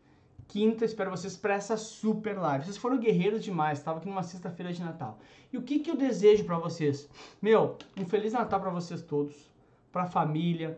Quinta, 0.45 0.84
espero 0.84 1.10
vocês 1.10 1.38
para 1.38 1.54
essa 1.54 1.78
super 1.78 2.38
live. 2.38 2.65
Vocês 2.65 2.78
foram 2.78 2.97
guerreiros 2.97 3.43
demais, 3.43 3.80
estava 3.80 4.00
aqui 4.00 4.10
numa 4.10 4.23
sexta-feira 4.23 4.73
de 4.73 4.84
Natal. 4.84 5.19
E 5.54 5.58
o 5.58 5.62
que, 5.62 5.80
que 5.80 5.89
eu 5.89 5.95
desejo 5.95 6.43
para 6.43 6.58
vocês? 6.58 7.10
Meu, 7.41 7.78
um 7.97 8.06
Feliz 8.06 8.34
Natal 8.34 8.60
para 8.60 8.69
vocês 8.69 9.02
todos, 9.02 9.36
para 9.91 10.04
a 10.04 10.08
família, 10.08 10.78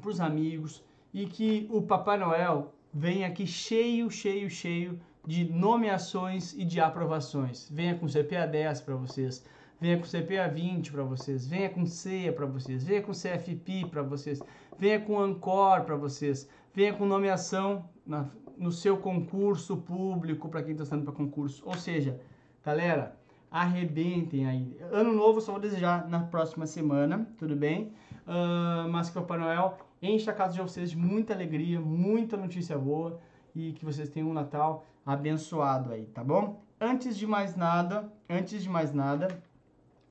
para 0.00 0.10
os 0.10 0.20
amigos, 0.20 0.82
e 1.14 1.26
que 1.26 1.68
o 1.70 1.80
Papai 1.80 2.18
Noel 2.18 2.74
venha 2.92 3.28
aqui 3.28 3.46
cheio, 3.46 4.10
cheio, 4.10 4.50
cheio 4.50 5.00
de 5.26 5.44
nomeações 5.44 6.54
e 6.54 6.64
de 6.64 6.80
aprovações. 6.80 7.68
Venha 7.70 7.96
com 7.96 8.06
CPA 8.06 8.46
10 8.46 8.80
para 8.82 8.94
vocês, 8.94 9.44
venha 9.80 9.98
com 9.98 10.04
CPA 10.04 10.48
20 10.48 10.92
para 10.92 11.02
vocês, 11.02 11.46
venha 11.46 11.68
com 11.68 11.84
CEA 11.84 12.32
para 12.32 12.46
vocês, 12.46 12.84
venha 12.84 13.02
com 13.02 13.12
CFP 13.12 13.86
para 13.90 14.02
vocês, 14.02 14.40
venha 14.78 15.00
com 15.00 15.18
ANCOR 15.18 15.82
para 15.82 15.96
vocês, 15.96 16.48
venha 16.72 16.94
com 16.94 17.04
nomeação 17.04 17.88
na, 18.06 18.30
no 18.56 18.70
seu 18.70 18.96
concurso 18.98 19.76
público 19.78 20.48
para 20.48 20.62
quem 20.62 20.72
está 20.72 20.84
estando 20.84 21.04
para 21.04 21.12
concurso. 21.12 21.62
Ou 21.66 21.74
seja, 21.74 22.20
galera, 22.64 23.16
arrebentem 23.50 24.46
aí. 24.46 24.76
Ano 24.92 25.12
novo 25.12 25.40
só 25.40 25.52
vou 25.52 25.60
desejar 25.60 26.08
na 26.08 26.20
próxima 26.20 26.66
semana, 26.66 27.28
tudo 27.36 27.56
bem? 27.56 27.92
Uh, 28.26 28.88
mas 28.90 29.10
que 29.10 29.18
o 29.18 29.22
Papai 29.22 29.38
Noel 29.38 29.78
enche 30.00 30.30
a 30.30 30.32
casa 30.32 30.54
de 30.54 30.60
vocês 30.60 30.90
de 30.90 30.96
muita 30.96 31.34
alegria, 31.34 31.80
muita 31.80 32.36
notícia 32.36 32.78
boa 32.78 33.18
e 33.54 33.72
que 33.72 33.84
vocês 33.84 34.08
tenham 34.08 34.28
um 34.28 34.32
Natal 34.32 34.84
abençoado 35.06 35.92
aí, 35.92 36.06
tá 36.06 36.24
bom? 36.24 36.60
Antes 36.80 37.16
de 37.16 37.26
mais 37.26 37.54
nada, 37.54 38.12
antes 38.28 38.60
de 38.60 38.68
mais 38.68 38.92
nada, 38.92 39.40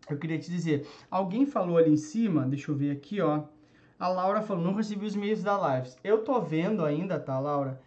eu 0.10 0.17
queria 0.17 0.39
te 0.39 0.49
dizer, 0.49 0.88
alguém 1.12 1.45
falou 1.45 1.77
ali 1.77 1.91
em 1.91 1.97
cima, 1.97 2.47
deixa 2.47 2.71
eu 2.71 2.75
ver 2.75 2.91
aqui, 2.91 3.19
ó. 3.19 3.43
A 3.99 4.08
Laura 4.08 4.41
falou, 4.41 4.63
não 4.63 4.73
recebi 4.73 5.05
os 5.05 5.15
e-mails 5.15 5.43
da 5.43 5.75
Lives. 5.75 5.97
Eu 6.03 6.23
tô 6.23 6.39
vendo 6.41 6.84
ainda, 6.84 7.19
tá, 7.19 7.38
Laura? 7.39 7.81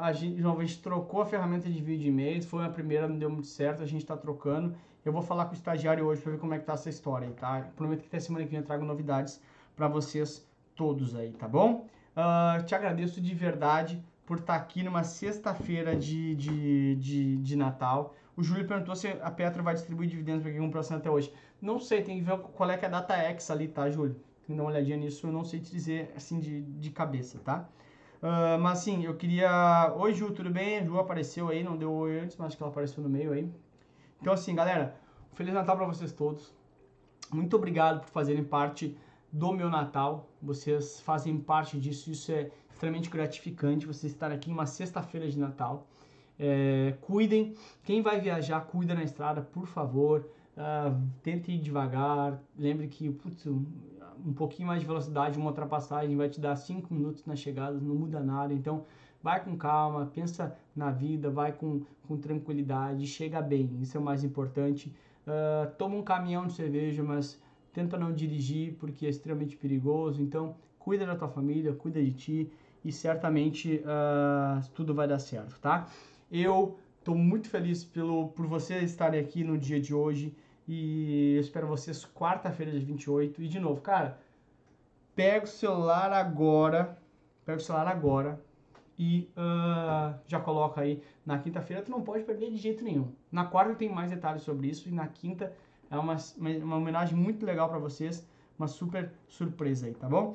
A 0.00 0.12
gente, 0.12 0.40
uma 0.40 0.54
vez 0.54 0.76
trocou 0.76 1.20
a 1.20 1.26
ferramenta 1.26 1.68
de 1.68 1.82
vídeo 1.82 2.06
e 2.06 2.08
e-mails, 2.08 2.44
foi 2.44 2.64
a 2.64 2.68
primeira, 2.68 3.08
não 3.08 3.18
deu 3.18 3.28
muito 3.28 3.48
certo, 3.48 3.82
a 3.82 3.86
gente 3.86 4.02
está 4.02 4.16
trocando. 4.16 4.74
Eu 5.04 5.12
vou 5.12 5.22
falar 5.22 5.46
com 5.46 5.52
o 5.52 5.54
estagiário 5.54 6.04
hoje 6.04 6.20
para 6.20 6.32
ver 6.32 6.38
como 6.38 6.54
é 6.54 6.58
que 6.58 6.64
tá 6.64 6.74
essa 6.74 6.88
história 6.88 7.28
aí, 7.28 7.34
tá? 7.34 7.68
Prometo 7.76 8.00
que 8.00 8.06
até 8.06 8.20
semana 8.20 8.44
que 8.44 8.50
vem 8.50 8.60
eu 8.60 8.66
trago 8.66 8.84
novidades 8.84 9.40
para 9.74 9.88
vocês 9.88 10.46
todos 10.74 11.14
aí, 11.16 11.32
tá 11.32 11.48
bom? 11.48 11.86
Uh, 12.16 12.64
te 12.64 12.74
agradeço 12.74 13.20
de 13.20 13.34
verdade 13.34 14.02
por 14.26 14.38
estar 14.38 14.54
tá 14.54 14.60
aqui 14.60 14.82
numa 14.82 15.04
sexta-feira 15.04 15.94
de, 15.94 16.34
de, 16.34 16.96
de, 16.96 17.36
de, 17.36 17.56
Natal. 17.56 18.14
O 18.36 18.42
Júlio 18.42 18.66
perguntou 18.66 18.96
se 18.96 19.08
a 19.08 19.30
Petra 19.30 19.62
vai 19.62 19.74
distribuir 19.74 20.10
dividendos 20.10 20.42
para 20.42 20.50
quem 20.50 20.60
comprou 20.60 20.84
até 20.90 21.08
hoje. 21.08 21.32
Não 21.62 21.78
sei, 21.78 22.02
tem 22.02 22.18
que 22.18 22.24
ver 22.24 22.36
qual 22.38 22.68
é 22.70 22.76
que 22.76 22.84
é 22.84 22.88
a 22.88 22.90
data 22.90 23.14
X 23.14 23.50
ali, 23.50 23.68
tá, 23.68 23.88
Júlio? 23.88 24.14
Tem 24.46 24.54
que 24.54 24.54
dar 24.54 24.64
uma 24.64 24.70
olhadinha 24.70 24.96
nisso, 24.96 25.26
eu 25.26 25.32
não 25.32 25.44
sei 25.44 25.60
te 25.60 25.70
dizer 25.70 26.12
assim 26.14 26.40
de, 26.40 26.62
de 26.62 26.90
cabeça, 26.90 27.38
tá? 27.38 27.68
Uh, 28.22 28.58
mas 28.60 28.80
assim, 28.80 29.04
eu 29.04 29.14
queria. 29.14 29.94
Oi, 29.96 30.12
Ju, 30.12 30.32
tudo 30.32 30.50
bem? 30.50 30.78
A 30.78 30.84
Ju 30.84 30.98
apareceu 30.98 31.48
aí, 31.48 31.62
não 31.62 31.76
deu 31.76 31.92
oi 31.92 32.20
antes, 32.20 32.36
mas 32.36 32.48
acho 32.48 32.56
que 32.56 32.62
ela 32.62 32.72
apareceu 32.72 33.02
no 33.02 33.08
meio 33.08 33.32
aí. 33.32 33.50
Então, 34.20 34.32
assim, 34.32 34.54
galera, 34.54 34.96
Feliz 35.34 35.52
Natal 35.52 35.76
para 35.76 35.86
vocês 35.86 36.12
todos. 36.12 36.52
Muito 37.32 37.54
obrigado 37.56 38.00
por 38.00 38.08
fazerem 38.08 38.42
parte 38.42 38.96
do 39.30 39.52
meu 39.52 39.68
Natal. 39.68 40.30
Vocês 40.40 41.00
fazem 41.00 41.38
parte 41.38 41.78
disso, 41.78 42.10
isso 42.10 42.32
é 42.32 42.50
extremamente 42.76 43.08
gratificante. 43.08 43.86
Vocês 43.86 44.12
estar 44.12 44.30
aqui 44.30 44.50
em 44.50 44.52
uma 44.52 44.66
sexta-feira 44.66 45.26
de 45.28 45.38
Natal. 45.38 45.86
É, 46.38 46.94
cuidem, 47.00 47.54
quem 47.82 48.02
vai 48.02 48.20
viajar, 48.20 48.60
cuida 48.66 48.94
na 48.94 49.02
estrada, 49.02 49.40
por 49.40 49.66
favor. 49.66 50.28
Uh, 50.56 51.02
tente 51.22 51.50
ir 51.50 51.58
devagar. 51.58 52.38
Lembre 52.58 52.86
que 52.86 53.10
putz, 53.10 53.46
um 53.46 54.32
pouquinho 54.34 54.68
mais 54.68 54.80
de 54.80 54.86
velocidade, 54.86 55.38
uma 55.38 55.48
ultrapassagem 55.48 56.16
vai 56.16 56.28
te 56.28 56.40
dar 56.40 56.54
5 56.56 56.92
minutos 56.92 57.24
na 57.24 57.34
chegada, 57.34 57.78
não 57.80 57.94
muda 57.94 58.20
nada. 58.20 58.52
Então, 58.52 58.84
vai 59.22 59.42
com 59.42 59.56
calma, 59.56 60.10
pensa 60.14 60.54
na 60.74 60.90
vida, 60.90 61.30
vai 61.30 61.52
com, 61.52 61.82
com 62.06 62.16
tranquilidade, 62.18 63.06
chega 63.06 63.40
bem, 63.40 63.70
isso 63.80 63.96
é 63.96 64.00
o 64.00 64.02
mais 64.02 64.22
importante. 64.22 64.94
Uh, 65.26 65.70
toma 65.76 65.96
um 65.96 66.02
caminhão 66.02 66.46
de 66.46 66.52
cerveja, 66.52 67.02
mas 67.02 67.40
tenta 67.72 67.98
não 67.98 68.12
dirigir 68.12 68.74
porque 68.78 69.06
é 69.06 69.08
extremamente 69.08 69.56
perigoso. 69.56 70.22
Então, 70.22 70.56
cuida 70.78 71.04
da 71.04 71.16
tua 71.16 71.28
família, 71.28 71.74
cuida 71.74 72.02
de 72.02 72.12
ti 72.12 72.52
e 72.86 72.92
certamente 72.92 73.82
uh, 73.82 74.64
tudo 74.72 74.94
vai 74.94 75.08
dar 75.08 75.18
certo, 75.18 75.58
tá? 75.58 75.88
Eu 76.30 76.78
estou 77.00 77.16
muito 77.16 77.48
feliz 77.48 77.84
pelo, 77.84 78.28
por 78.28 78.46
vocês 78.46 78.90
estarem 78.90 79.20
aqui 79.20 79.42
no 79.42 79.58
dia 79.58 79.80
de 79.80 79.92
hoje. 79.92 80.32
E 80.68 81.34
eu 81.34 81.40
espero 81.40 81.66
vocês 81.66 82.06
quarta-feira, 82.14 82.70
dia 82.70 82.80
28. 82.80 83.42
E 83.42 83.48
de 83.48 83.58
novo, 83.58 83.80
cara, 83.80 84.20
pega 85.16 85.44
o 85.44 85.48
celular 85.48 86.12
agora. 86.12 86.96
Pega 87.44 87.58
o 87.58 87.60
celular 87.60 87.88
agora 87.88 88.40
e 88.96 89.28
uh, 89.36 90.16
já 90.26 90.38
coloca 90.38 90.80
aí 90.80 91.02
na 91.24 91.38
quinta-feira. 91.40 91.82
Tu 91.82 91.90
não 91.90 92.02
pode 92.02 92.22
perder 92.22 92.50
de 92.50 92.56
jeito 92.56 92.84
nenhum. 92.84 93.12
Na 93.32 93.46
quarta 93.46 93.74
tem 93.74 93.92
mais 93.92 94.10
detalhes 94.10 94.42
sobre 94.42 94.68
isso. 94.68 94.88
E 94.88 94.92
na 94.92 95.08
quinta 95.08 95.52
é 95.90 95.98
uma, 95.98 96.16
uma 96.62 96.76
homenagem 96.76 97.16
muito 97.16 97.44
legal 97.44 97.68
para 97.68 97.78
vocês. 97.78 98.24
Uma 98.56 98.68
super 98.68 99.12
surpresa 99.28 99.86
aí, 99.86 99.94
tá 99.94 100.08
bom? 100.08 100.34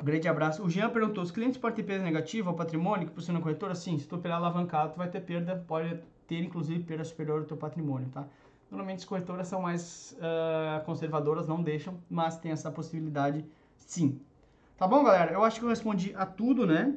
Um 0.00 0.04
grande 0.04 0.28
abraço. 0.28 0.62
O 0.62 0.68
Jean 0.68 0.90
perguntou: 0.90 1.22
os 1.22 1.30
clientes 1.30 1.58
podem 1.58 1.76
ter 1.76 1.82
perda 1.84 2.04
negativa 2.04 2.50
ao 2.50 2.56
patrimônio 2.56 3.06
que 3.06 3.14
possui 3.14 3.32
na 3.32 3.40
corretora? 3.40 3.74
Sim, 3.74 3.98
se 3.98 4.06
tu 4.06 4.16
operar 4.16 4.38
alavancado, 4.38 4.92
tu 4.92 4.98
vai 4.98 5.08
ter 5.08 5.20
perda, 5.20 5.62
pode 5.66 6.00
ter 6.26 6.42
inclusive 6.42 6.82
perda 6.84 7.04
superior 7.04 7.40
ao 7.40 7.44
teu 7.46 7.56
patrimônio, 7.56 8.08
tá? 8.08 8.26
Normalmente 8.70 8.98
as 9.00 9.04
corretoras 9.04 9.46
são 9.46 9.62
mais 9.62 10.16
uh, 10.18 10.84
conservadoras, 10.84 11.46
não 11.46 11.62
deixam, 11.62 11.98
mas 12.10 12.36
tem 12.38 12.50
essa 12.50 12.70
possibilidade 12.70 13.44
sim. 13.76 14.20
Tá 14.76 14.88
bom, 14.88 15.04
galera? 15.04 15.32
Eu 15.32 15.44
acho 15.44 15.60
que 15.60 15.64
eu 15.64 15.68
respondi 15.68 16.12
a 16.16 16.26
tudo, 16.26 16.66
né? 16.66 16.96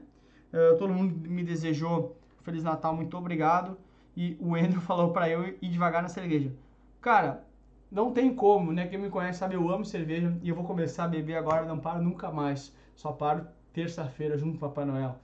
Uh, 0.52 0.78
todo 0.78 0.92
mundo 0.92 1.30
me 1.30 1.44
desejou 1.44 2.18
Feliz 2.42 2.64
Natal, 2.64 2.96
muito 2.96 3.16
obrigado. 3.16 3.78
E 4.16 4.36
o 4.40 4.56
Andrew 4.56 4.82
falou 4.82 5.12
para 5.12 5.30
eu 5.30 5.48
ir 5.62 5.70
devagar 5.70 6.02
nessa 6.02 6.20
igreja. 6.22 6.52
Cara, 7.00 7.46
não 7.92 8.12
tem 8.12 8.34
como, 8.34 8.74
né? 8.74 8.88
Quem 8.88 8.98
me 8.98 9.10
conhece 9.10 9.40
sabe, 9.40 9.56
eu 9.56 9.70
amo 9.70 9.86
cerveja 9.86 10.36
e 10.42 10.50
eu 10.50 10.56
vou 10.56 10.66
começar 10.66 11.04
a 11.04 11.08
beber 11.08 11.36
agora, 11.36 11.66
não 11.66 11.78
paro 11.78 12.02
nunca 12.02 12.32
mais. 12.32 12.74
Só 12.98 13.12
paro 13.12 13.46
terça-feira 13.72 14.36
junto 14.40 14.58
com 14.58 14.68
Papai 14.68 14.84
Noel, 14.84 15.20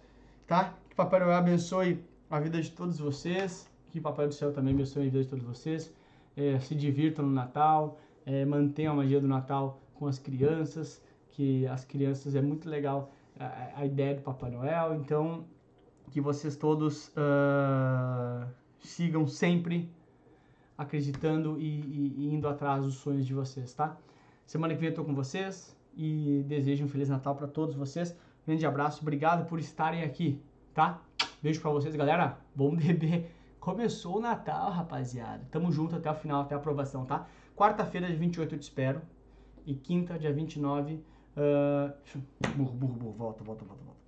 tá? 0.45 0.75
Que 0.87 0.95
Papai 0.95 1.19
Noel 1.19 1.33
abençoe 1.33 2.05
a 2.29 2.39
vida 2.39 2.61
de 2.61 2.69
todos 2.69 2.99
vocês, 2.99 3.67
que 3.91 3.99
Papai 3.99 4.27
do 4.27 4.33
Céu 4.33 4.53
também 4.53 4.75
abençoe 4.75 5.01
a 5.01 5.05
vida 5.05 5.23
de 5.23 5.27
todos 5.27 5.43
vocês. 5.43 5.91
É, 6.37 6.59
se 6.59 6.75
divirtam 6.75 7.25
no 7.25 7.31
Natal, 7.31 7.99
é, 8.27 8.45
mantenham 8.45 8.93
a 8.93 8.97
magia 8.97 9.19
do 9.19 9.27
Natal 9.27 9.81
com 9.95 10.05
as 10.05 10.19
crianças, 10.19 11.01
que 11.31 11.65
as 11.65 11.83
crianças 11.83 12.35
é 12.35 12.41
muito 12.43 12.69
legal 12.69 13.11
a, 13.39 13.79
a 13.81 13.85
ideia 13.87 14.13
do 14.13 14.21
Papai 14.21 14.51
Noel. 14.51 14.93
Então, 14.93 15.43
que 16.11 16.21
vocês 16.21 16.55
todos 16.55 17.07
uh, 17.07 18.47
sigam 18.81 19.25
sempre 19.27 19.89
acreditando 20.77 21.59
e, 21.59 21.65
e, 21.65 22.15
e, 22.17 22.33
indo 22.35 22.47
atrás 22.47 22.83
dos 22.83 22.95
sonhos 22.97 23.25
de 23.25 23.33
vocês, 23.33 23.73
tá? 23.73 23.97
Semana 24.45 24.75
que 24.75 24.79
vem 24.79 24.89
eu 24.89 24.95
tô 24.95 25.03
com 25.03 25.15
vocês 25.15 25.75
e 25.95 26.43
desejo 26.47 26.85
um 26.85 26.87
Feliz 26.87 27.09
Natal 27.09 27.35
para 27.35 27.47
todos 27.47 27.75
vocês. 27.75 28.17
Grande 28.45 28.65
abraço, 28.65 29.01
obrigado 29.01 29.47
por 29.47 29.59
estarem 29.59 30.03
aqui, 30.03 30.41
tá? 30.73 31.01
Beijo 31.41 31.61
para 31.61 31.71
vocês, 31.71 31.95
galera. 31.95 32.37
Bom 32.55 32.75
beber. 32.75 33.31
Começou 33.59 34.17
o 34.17 34.19
Natal, 34.19 34.71
rapaziada. 34.71 35.47
Tamo 35.49 35.71
junto 35.71 35.95
até 35.95 36.11
o 36.11 36.15
final, 36.15 36.41
até 36.41 36.53
a 36.53 36.57
aprovação, 36.57 37.05
tá? 37.05 37.25
Quarta-feira, 37.55 38.07
dia 38.07 38.17
28, 38.17 38.55
eu 38.55 38.59
te 38.59 38.63
espero. 38.63 39.01
E 39.65 39.73
quinta, 39.73 40.19
dia 40.19 40.33
29. 40.33 40.95
Uh... 40.95 41.93
Burro, 42.55 42.73
burro, 42.73 42.93
burro. 42.93 43.11
Volta, 43.13 43.43
volta, 43.43 43.65
volta, 43.65 43.83
volta. 43.83 43.99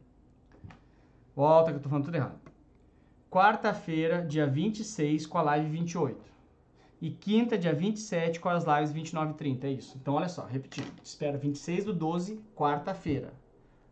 Volta 1.36 1.71
que 1.71 1.78
eu 1.78 1.82
tô 1.82 1.89
falando 1.89 2.06
tudo 2.06 2.15
errado. 2.15 2.39
Quarta-feira, 3.30 4.26
dia 4.26 4.48
26, 4.48 5.26
com 5.26 5.38
a 5.38 5.41
live 5.41 5.69
28. 5.69 6.35
E 7.06 7.12
quinta, 7.12 7.56
dia 7.56 7.72
27, 7.72 8.39
com 8.39 8.50
as 8.50 8.65
lives 8.65 8.91
29 8.91 9.30
e 9.30 9.36
30. 9.36 9.68
É 9.68 9.72
isso. 9.74 9.96
Então, 9.96 10.15
olha 10.15 10.28
só, 10.28 10.44
repetindo. 10.44 10.91
Espera 11.04 11.38
26 11.38 11.86
do 11.86 11.94
12, 11.94 12.41
quarta-feira. 12.56 13.32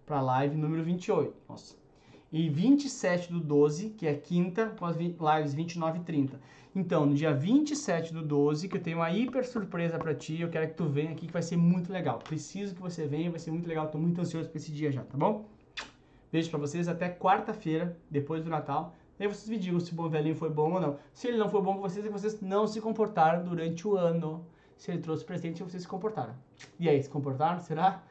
Pra 0.03 0.19
live 0.19 0.57
número 0.57 0.83
28. 0.83 1.31
Nossa. 1.47 1.75
E 2.31 2.49
27 2.49 3.31
do 3.31 3.39
12, 3.39 3.91
que 3.91 4.07
é 4.07 4.15
quinta, 4.15 4.73
com 4.79 4.85
as 4.87 4.97
lives 4.97 5.53
29 5.53 5.99
e 5.99 6.01
30. 6.01 6.41
Então, 6.75 7.05
no 7.05 7.13
dia 7.13 7.31
27 7.31 8.11
do 8.11 8.23
12, 8.23 8.67
que 8.67 8.77
eu 8.77 8.81
tenho 8.81 8.97
uma 8.97 9.11
hiper 9.11 9.47
surpresa 9.47 9.99
para 9.99 10.15
ti, 10.15 10.41
eu 10.41 10.49
quero 10.49 10.69
que 10.69 10.73
tu 10.73 10.85
venha 10.85 11.11
aqui, 11.11 11.27
que 11.27 11.33
vai 11.33 11.43
ser 11.43 11.55
muito 11.55 11.93
legal. 11.93 12.17
Preciso 12.17 12.73
que 12.73 12.81
você 12.81 13.05
venha, 13.05 13.29
vai 13.29 13.39
ser 13.39 13.51
muito 13.51 13.67
legal. 13.67 13.89
Tô 13.89 13.99
muito 13.99 14.19
ansioso 14.19 14.49
pra 14.49 14.57
esse 14.57 14.71
dia 14.71 14.91
já, 14.91 15.03
tá 15.03 15.15
bom? 15.15 15.45
Beijo 16.31 16.49
para 16.49 16.57
vocês, 16.57 16.87
até 16.87 17.09
quarta-feira, 17.09 17.95
depois 18.09 18.43
do 18.43 18.49
Natal. 18.49 18.95
Aí 19.19 19.27
vocês 19.27 19.47
me 19.47 19.57
digam 19.57 19.79
se 19.79 19.93
o 19.93 19.95
bom 19.95 20.09
velhinho 20.09 20.35
foi 20.35 20.49
bom 20.49 20.73
ou 20.73 20.81
não. 20.81 20.97
Se 21.13 21.27
ele 21.27 21.37
não 21.37 21.49
foi 21.49 21.61
bom 21.61 21.75
com 21.75 21.81
vocês, 21.81 22.03
é 22.05 22.07
que 22.07 22.13
vocês 22.13 22.41
não 22.41 22.67
se 22.67 22.81
comportaram 22.81 23.43
durante 23.43 23.87
o 23.87 23.95
ano. 23.95 24.45
Se 24.75 24.91
ele 24.91 25.01
trouxe 25.01 25.23
presente, 25.23 25.63
vocês 25.63 25.83
se 25.83 25.87
comportaram. 25.87 26.33
E 26.79 26.89
aí, 26.89 27.01
se 27.01 27.09
comportaram? 27.09 27.59
Será? 27.59 28.03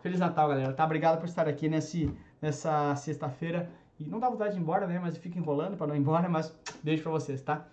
Feliz 0.00 0.20
Natal, 0.20 0.48
galera. 0.48 0.72
Tá? 0.72 0.84
Obrigado 0.84 1.18
por 1.18 1.26
estar 1.26 1.48
aqui 1.48 1.68
nesse, 1.68 2.10
nessa 2.40 2.94
sexta-feira. 2.96 3.68
E 3.98 4.04
não 4.04 4.18
dá 4.18 4.30
vontade 4.30 4.52
de 4.52 4.58
ir 4.58 4.62
embora, 4.62 4.86
né? 4.86 4.98
Mas 4.98 5.16
fica 5.16 5.38
enrolando 5.38 5.76
para 5.76 5.88
não 5.88 5.96
ir 5.96 5.98
embora. 5.98 6.28
Mas 6.28 6.56
beijo 6.82 7.02
para 7.02 7.12
vocês, 7.12 7.42
tá? 7.42 7.66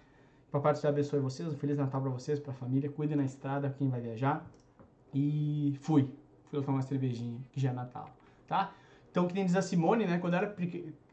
Papai 0.52 0.74
do 0.74 0.80
Céu 0.80 0.89
abençoe 0.89 1.20
vocês. 1.20 1.48
Um 1.48 1.58
Feliz 1.58 1.78
Natal 1.78 2.02
para 2.02 2.10
vocês, 2.10 2.39
pra 2.39 2.52
família. 2.52 2.89
Cuidem 2.89 3.15
na 3.15 3.24
estrada, 3.24 3.74
quem 3.78 3.89
vai 3.89 4.02
viajar. 4.02 4.46
E 5.13 5.78
fui. 5.82 6.10
Fui 6.50 6.62
tomar 6.62 6.80
uma 6.80 6.82
cervejinha, 6.82 7.39
que 7.54 7.60
já 7.62 7.70
é 7.70 7.74
Natal, 7.74 8.10
tá? 8.46 8.74
Então, 9.10 9.26
que 9.26 9.34
nem 9.34 9.46
diz 9.46 9.56
a 9.56 9.62
Simone, 9.62 10.06
né? 10.06 10.17
Quando 10.20 10.34
eu 10.34 10.39
era 10.39 10.56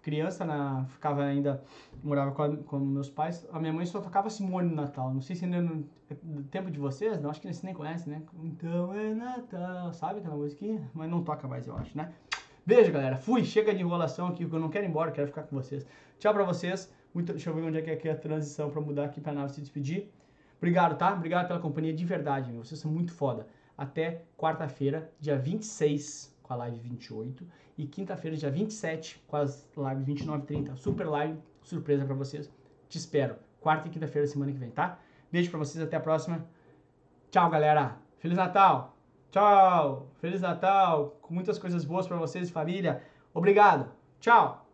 criança, 0.08 0.42
na, 0.42 0.86
ficava 0.86 1.22
ainda, 1.22 1.62
morava 2.02 2.32
com, 2.32 2.42
a, 2.42 2.56
com, 2.56 2.78
meus 2.78 3.10
pais, 3.10 3.46
a 3.52 3.60
minha 3.60 3.74
mãe 3.74 3.84
só 3.84 4.00
tocava 4.00 4.30
Simone 4.30 4.70
no 4.70 4.74
Natal. 4.74 5.12
Não 5.12 5.20
sei 5.20 5.36
se 5.36 5.44
ainda 5.44 5.60
no, 5.60 5.86
no 6.22 6.42
tempo 6.44 6.70
de 6.70 6.78
vocês, 6.78 7.20
não, 7.20 7.28
acho 7.28 7.42
que 7.42 7.46
vocês 7.46 7.62
nem 7.62 7.74
conhecem, 7.74 8.14
né? 8.14 8.22
Então 8.42 8.94
é 8.94 9.12
Natal, 9.12 9.92
sabe 9.92 10.20
aquela 10.20 10.34
musiquinha? 10.34 10.90
Mas 10.94 11.10
não 11.10 11.22
toca 11.22 11.46
mais, 11.46 11.66
eu 11.66 11.76
acho, 11.76 11.94
né? 11.94 12.10
Beijo, 12.64 12.90
galera. 12.90 13.16
Fui, 13.16 13.44
chega 13.44 13.74
de 13.74 13.82
enrolação 13.82 14.28
aqui, 14.28 14.44
porque 14.44 14.56
eu 14.56 14.60
não 14.60 14.70
quero 14.70 14.86
ir 14.86 14.88
embora, 14.88 15.10
quero 15.10 15.26
ficar 15.26 15.42
com 15.42 15.54
vocês. 15.54 15.86
Tchau 16.18 16.32
pra 16.32 16.44
vocês. 16.44 16.90
Muito, 17.12 17.32
deixa 17.32 17.50
eu 17.50 17.54
ver 17.54 17.62
onde 17.62 17.78
é 17.78 17.96
que 17.96 18.08
é, 18.08 18.12
a 18.12 18.16
transição 18.16 18.70
pra 18.70 18.80
mudar 18.80 19.04
aqui 19.04 19.20
pra 19.20 19.32
nave 19.32 19.52
se 19.52 19.60
despedir. 19.60 20.10
Obrigado, 20.56 20.96
tá? 20.96 21.12
Obrigado 21.12 21.48
pela 21.48 21.60
companhia 21.60 21.92
de 21.92 22.04
verdade, 22.04 22.50
meu. 22.50 22.64
Vocês 22.64 22.80
são 22.80 22.90
muito 22.90 23.12
foda. 23.12 23.46
Até 23.76 24.22
quarta-feira, 24.36 25.10
dia 25.20 25.38
26, 25.38 26.34
com 26.48 26.54
a 26.54 26.56
live 26.56 26.78
28. 26.78 27.46
E 27.76 27.86
quinta-feira, 27.86 28.36
dia 28.36 28.50
27, 28.50 29.22
com 29.28 29.36
as 29.36 29.68
lives 29.76 30.04
29 30.04 30.42
e 30.42 30.46
30. 30.46 30.76
Super 30.76 31.06
live, 31.06 31.38
surpresa 31.62 32.04
para 32.04 32.14
vocês. 32.14 32.50
Te 32.88 32.96
espero. 32.96 33.36
Quarta 33.60 33.86
e 33.86 33.90
quinta-feira, 33.90 34.26
semana 34.26 34.50
que 34.50 34.58
vem, 34.58 34.70
tá? 34.70 34.98
Beijo 35.30 35.50
para 35.50 35.58
vocês, 35.58 35.84
até 35.84 35.96
a 35.96 36.00
próxima. 36.00 36.44
Tchau, 37.30 37.50
galera. 37.50 37.98
Feliz 38.18 38.38
Natal. 38.38 38.96
Tchau. 39.30 40.08
Feliz 40.18 40.40
Natal. 40.40 41.18
Com 41.20 41.34
muitas 41.34 41.58
coisas 41.58 41.84
boas 41.84 42.06
para 42.06 42.16
vocês 42.16 42.48
e 42.48 42.52
família. 42.52 43.02
Obrigado. 43.34 43.90
Tchau. 44.18 44.67